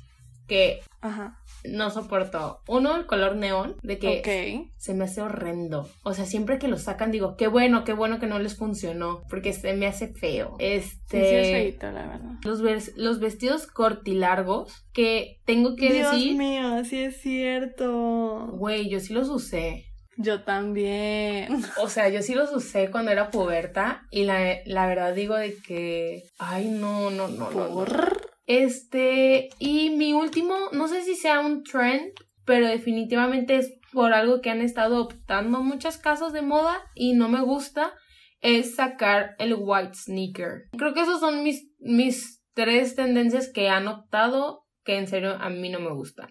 que 0.48 0.80
Ajá 1.02 1.37
no 1.64 1.90
soporto. 1.90 2.60
Uno, 2.68 2.96
el 2.96 3.06
color 3.06 3.36
neón, 3.36 3.76
de 3.84 4.00
que 4.00 4.70
se 4.78 4.94
me 4.94 5.06
hace 5.06 5.22
horrendo. 5.22 5.90
O 6.04 6.14
sea, 6.14 6.26
siempre 6.26 6.60
que 6.60 6.68
lo 6.68 6.78
sacan 6.78 7.12
digo, 7.12 7.36
qué 7.36 7.48
bueno, 7.48 7.84
qué 7.84 7.94
bueno 7.94 8.20
que 8.20 8.28
no 8.28 8.40
les 8.40 8.56
funcionó, 8.56 9.24
porque 9.30 9.54
se 9.54 9.74
me 9.74 9.88
hace 9.88 10.14
feo. 10.14 10.56
Este... 10.60 11.72
Sí, 11.72 11.78
la 11.82 11.92
verdad. 11.92 12.32
Los, 12.44 12.62
los 12.96 13.20
vestidos 13.20 13.68
cortilargos, 13.68 14.86
que 14.94 15.40
tengo 15.46 15.76
que 15.76 15.94
decir... 15.94 16.36
Dios 16.36 16.38
mío, 16.38 16.86
sí 16.86 17.00
es 17.00 17.22
cierto. 17.22 18.48
Güey, 18.54 18.90
yo 18.90 19.00
sí 19.00 19.14
los 19.14 19.30
usé. 19.30 19.86
Yo 20.18 20.44
también. 20.44 21.64
O 21.80 21.90
sea, 21.90 22.10
yo 22.10 22.24
sí 22.24 22.34
los 22.34 22.52
usé 22.52 22.90
cuando 22.90 23.12
era 23.12 23.30
puberta 23.30 24.02
y 24.10 24.24
la, 24.24 24.58
la 24.66 24.88
verdad 24.88 25.14
digo 25.14 25.36
de 25.36 25.56
que, 25.56 26.24
ay, 26.40 26.70
no, 26.70 27.12
no, 27.12 27.28
no, 27.28 27.50
¿Por? 27.50 28.27
Este, 28.48 29.50
y 29.60 29.92
mi 29.92 30.14
último, 30.14 30.56
no 30.72 30.88
sé 30.88 31.04
si 31.04 31.16
sea 31.16 31.42
un 31.42 31.64
trend, 31.64 32.14
pero 32.46 32.68
definitivamente 32.68 33.58
es 33.58 33.78
por 33.92 34.14
algo 34.14 34.42
que 34.42 34.50
han 34.50 34.62
estado 34.62 35.02
optando 35.02 35.62
muchas 35.62 35.98
casas 35.98 36.34
de 36.34 36.42
moda 36.42 36.82
y 36.96 37.14
no 37.14 37.30
me 37.30 37.42
gusta, 37.42 37.94
es 38.42 38.76
sacar 38.76 39.36
el 39.38 39.56
white 39.58 39.94
sneaker. 39.94 40.70
Creo 40.78 40.94
que 40.94 41.02
esos 41.02 41.20
son 41.20 41.44
mis, 41.44 41.70
mis 41.80 42.42
tres 42.54 42.96
tendencias 42.96 43.52
que 43.52 43.70
han 43.70 43.88
optado 43.88 44.64
que 44.86 44.98
en 44.98 45.08
serio 45.08 45.36
a 45.40 45.50
mí 45.50 45.70
no 45.70 45.80
me 45.80 45.92
gustan. 45.92 46.30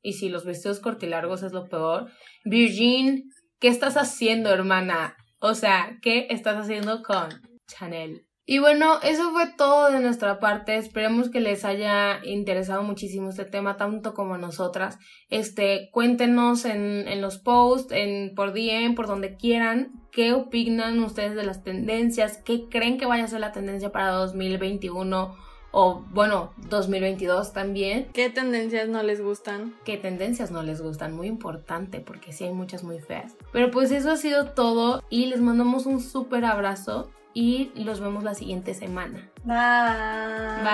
Y 0.00 0.14
si 0.14 0.30
los 0.30 0.46
vestidos 0.46 0.80
cortilargos 0.80 1.42
es 1.42 1.52
lo 1.52 1.68
peor. 1.68 2.10
Virgin, 2.44 3.30
¿qué 3.60 3.68
estás 3.68 3.96
haciendo, 3.96 4.50
hermana? 4.50 5.16
O 5.40 5.54
sea, 5.54 5.98
¿qué 6.00 6.26
estás 6.30 6.56
haciendo 6.56 7.02
con 7.02 7.28
Chanel? 7.66 8.27
Y 8.50 8.60
bueno, 8.60 8.98
eso 9.02 9.30
fue 9.32 9.46
todo 9.58 9.90
de 9.90 10.00
nuestra 10.00 10.40
parte. 10.40 10.78
Esperemos 10.78 11.28
que 11.28 11.38
les 11.38 11.66
haya 11.66 12.24
interesado 12.24 12.82
muchísimo 12.82 13.28
este 13.28 13.44
tema, 13.44 13.76
tanto 13.76 14.14
como 14.14 14.38
nosotras. 14.38 14.98
Este, 15.28 15.90
cuéntenos 15.92 16.64
en, 16.64 17.06
en 17.08 17.20
los 17.20 17.36
posts, 17.36 17.92
en, 17.92 18.34
por 18.34 18.54
DM, 18.54 18.94
por 18.94 19.06
donde 19.06 19.36
quieran, 19.36 19.92
qué 20.12 20.32
opinan 20.32 20.98
ustedes 21.00 21.34
de 21.34 21.42
las 21.42 21.62
tendencias, 21.62 22.38
qué 22.38 22.70
creen 22.70 22.96
que 22.96 23.04
vaya 23.04 23.24
a 23.24 23.28
ser 23.28 23.40
la 23.40 23.52
tendencia 23.52 23.92
para 23.92 24.12
2021 24.12 25.36
o 25.70 26.06
bueno, 26.14 26.54
2022 26.70 27.52
también. 27.52 28.08
¿Qué 28.14 28.30
tendencias 28.30 28.88
no 28.88 29.02
les 29.02 29.20
gustan? 29.20 29.74
¿Qué 29.84 29.98
tendencias 29.98 30.50
no 30.50 30.62
les 30.62 30.80
gustan? 30.80 31.14
Muy 31.14 31.26
importante 31.26 32.00
porque 32.00 32.32
sí 32.32 32.44
hay 32.44 32.54
muchas 32.54 32.82
muy 32.82 32.98
feas. 32.98 33.36
Pero 33.52 33.70
pues 33.70 33.90
eso 33.90 34.10
ha 34.10 34.16
sido 34.16 34.52
todo 34.52 35.02
y 35.10 35.26
les 35.26 35.42
mandamos 35.42 35.84
un 35.84 36.00
súper 36.00 36.46
abrazo 36.46 37.10
y 37.34 37.70
los 37.74 38.00
vemos 38.00 38.24
la 38.24 38.34
siguiente 38.34 38.74
semana. 38.74 39.30
Bye. 39.44 40.64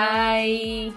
Bye. 0.91 0.93